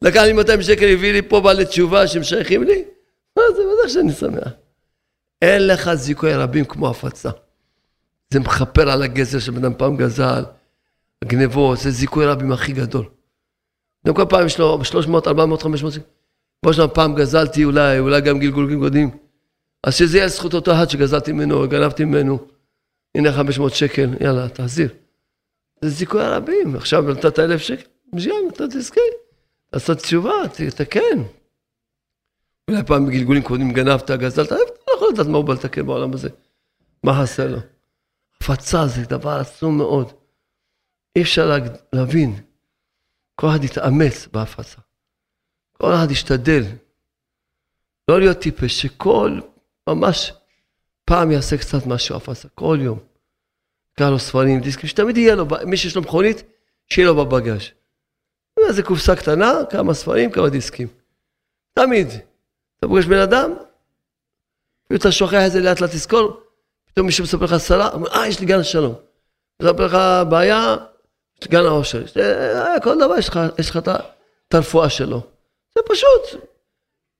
[0.03, 2.85] לקח לי 200 שקל, הביא לי פה בעלי תשובה שהם שייכים לי?
[3.37, 4.49] מה זה, בטח שאני שמח.
[5.43, 7.31] אין לך זיכוי רבים כמו הפצה.
[8.31, 10.45] זה מכפר על הגזר שבן אדם פעם גזל,
[11.25, 13.05] גנבות, זה זיכוי רבים הכי גדול.
[14.07, 16.05] גם כל פעם יש לו 300, 400, 500 שקל.
[16.63, 19.11] בוא שם פעם גזלתי אולי, אולי גם גלגולים קודמים.
[19.89, 22.39] אז שזה יהיה לזכות אותו אחד שגזלתי ממנו, גנבתי ממנו.
[23.15, 24.95] הנה 500 שקל, יאללה, תחזיר.
[25.83, 26.77] זה זיכוי הרבים.
[26.77, 29.01] עכשיו נתת אלף שקל, מצוין, אתה תזכה.
[29.73, 31.19] לעשות תשובה, תתקן.
[32.71, 36.13] אולי פעם בגלגולים קודמים גנבת, גזלת, אתה לא יכול לדעת מה הוא בא לתקן בעולם
[36.13, 36.29] הזה.
[37.05, 37.59] מה חסר לו?
[38.41, 40.13] הפצה זה דבר עצום מאוד.
[41.17, 41.59] אי אפשר
[41.93, 42.35] להבין.
[43.35, 44.81] כל אחד יתאמץ בהפצה.
[45.73, 46.63] כל אחד ישתדל.
[48.11, 49.41] לא להיות טיפש, שכל,
[49.95, 50.33] ממש,
[51.05, 52.99] פעם יעשה קצת משהו הפצה, כל יום.
[53.99, 56.43] קרא לו ספרים, דיסקים, שתמיד יהיה לו, מי שיש לו מכונית,
[56.87, 57.63] שיהיה לו בבגאז'.
[58.69, 60.89] איזה קופסה קטנה, כמה ספרים, כמה דיסקים.
[61.73, 62.09] תמיד.
[62.79, 63.55] אתה פוגש בן אדם,
[64.91, 66.41] ואתה שוכח את זה לאט לאט תזכור,
[66.87, 68.95] פתאום מישהו מספר לך סלע, אומר, אה, יש לי גן השלום.
[69.63, 69.99] מספר לך
[70.31, 70.77] בעיה,
[71.39, 72.03] יש לי גן העושר.
[72.21, 73.19] אה, כל דבר
[73.59, 73.77] יש לך
[74.49, 75.21] את הרפואה שלו.
[75.75, 76.43] זה פשוט,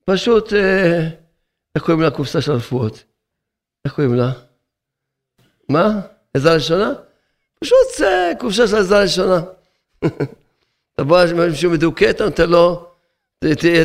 [0.05, 1.09] פשוט, אה,
[1.79, 3.05] איך קוראים לה קופסה של הרפואות?
[3.85, 4.33] איך קוראים לה?
[5.69, 6.01] מה?
[6.35, 6.93] עזרה ראשונה?
[7.61, 9.41] פשוט זה קופסה של עזרה ראשונה.
[10.97, 12.91] תבוא מישהו מדוכא, אתה נותן לו,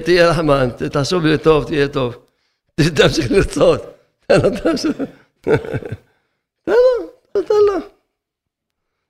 [0.06, 2.26] תהיה רחמן, תחשוב לי טוב, תהיה טוב.
[2.98, 3.82] תמשיך לרצות.
[4.28, 4.98] תן לו, תמשיך.
[5.42, 7.80] תן לו, תן לו.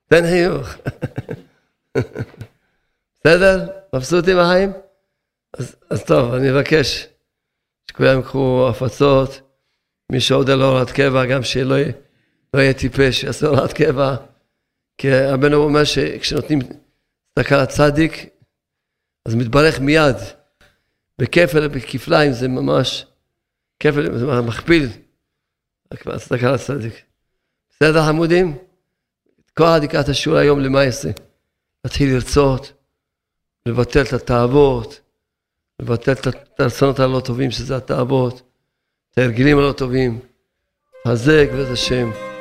[0.08, 0.68] תן חיוך.
[3.20, 3.66] בסדר?
[3.94, 4.72] מבסוטים החיים?
[5.90, 7.13] אז, טוב, אני אבקש
[7.90, 9.40] שכולם יקחו הפצות,
[10.12, 11.76] מי שעוד לו הוראת קבע, גם שלא
[12.54, 14.16] לא יהיה טיפש, יעשה הוראת קבע.
[14.98, 16.58] כי רבנו אומר שכשנותנים
[17.38, 18.26] צדקה לצדיק,
[19.26, 20.16] אז מתברך מיד.
[21.18, 23.06] בכפל ובכפליים זה ממש,
[23.80, 24.88] כפל זה מכפיל,
[26.18, 27.02] צדקה לצדיק.
[27.70, 28.58] בסדר חמודים?
[29.54, 29.64] כל
[30.00, 31.10] את השיעור היום למה יעשה.
[31.84, 32.72] להתחיל לרצות,
[33.66, 35.00] לבטל את התאוות,
[35.84, 36.26] לבטל את
[36.60, 38.42] הרצונות הלא טובים שזה התאוות,
[39.10, 40.18] את ההרגלים הלא טובים,
[41.08, 42.33] חזק בעזרת השם.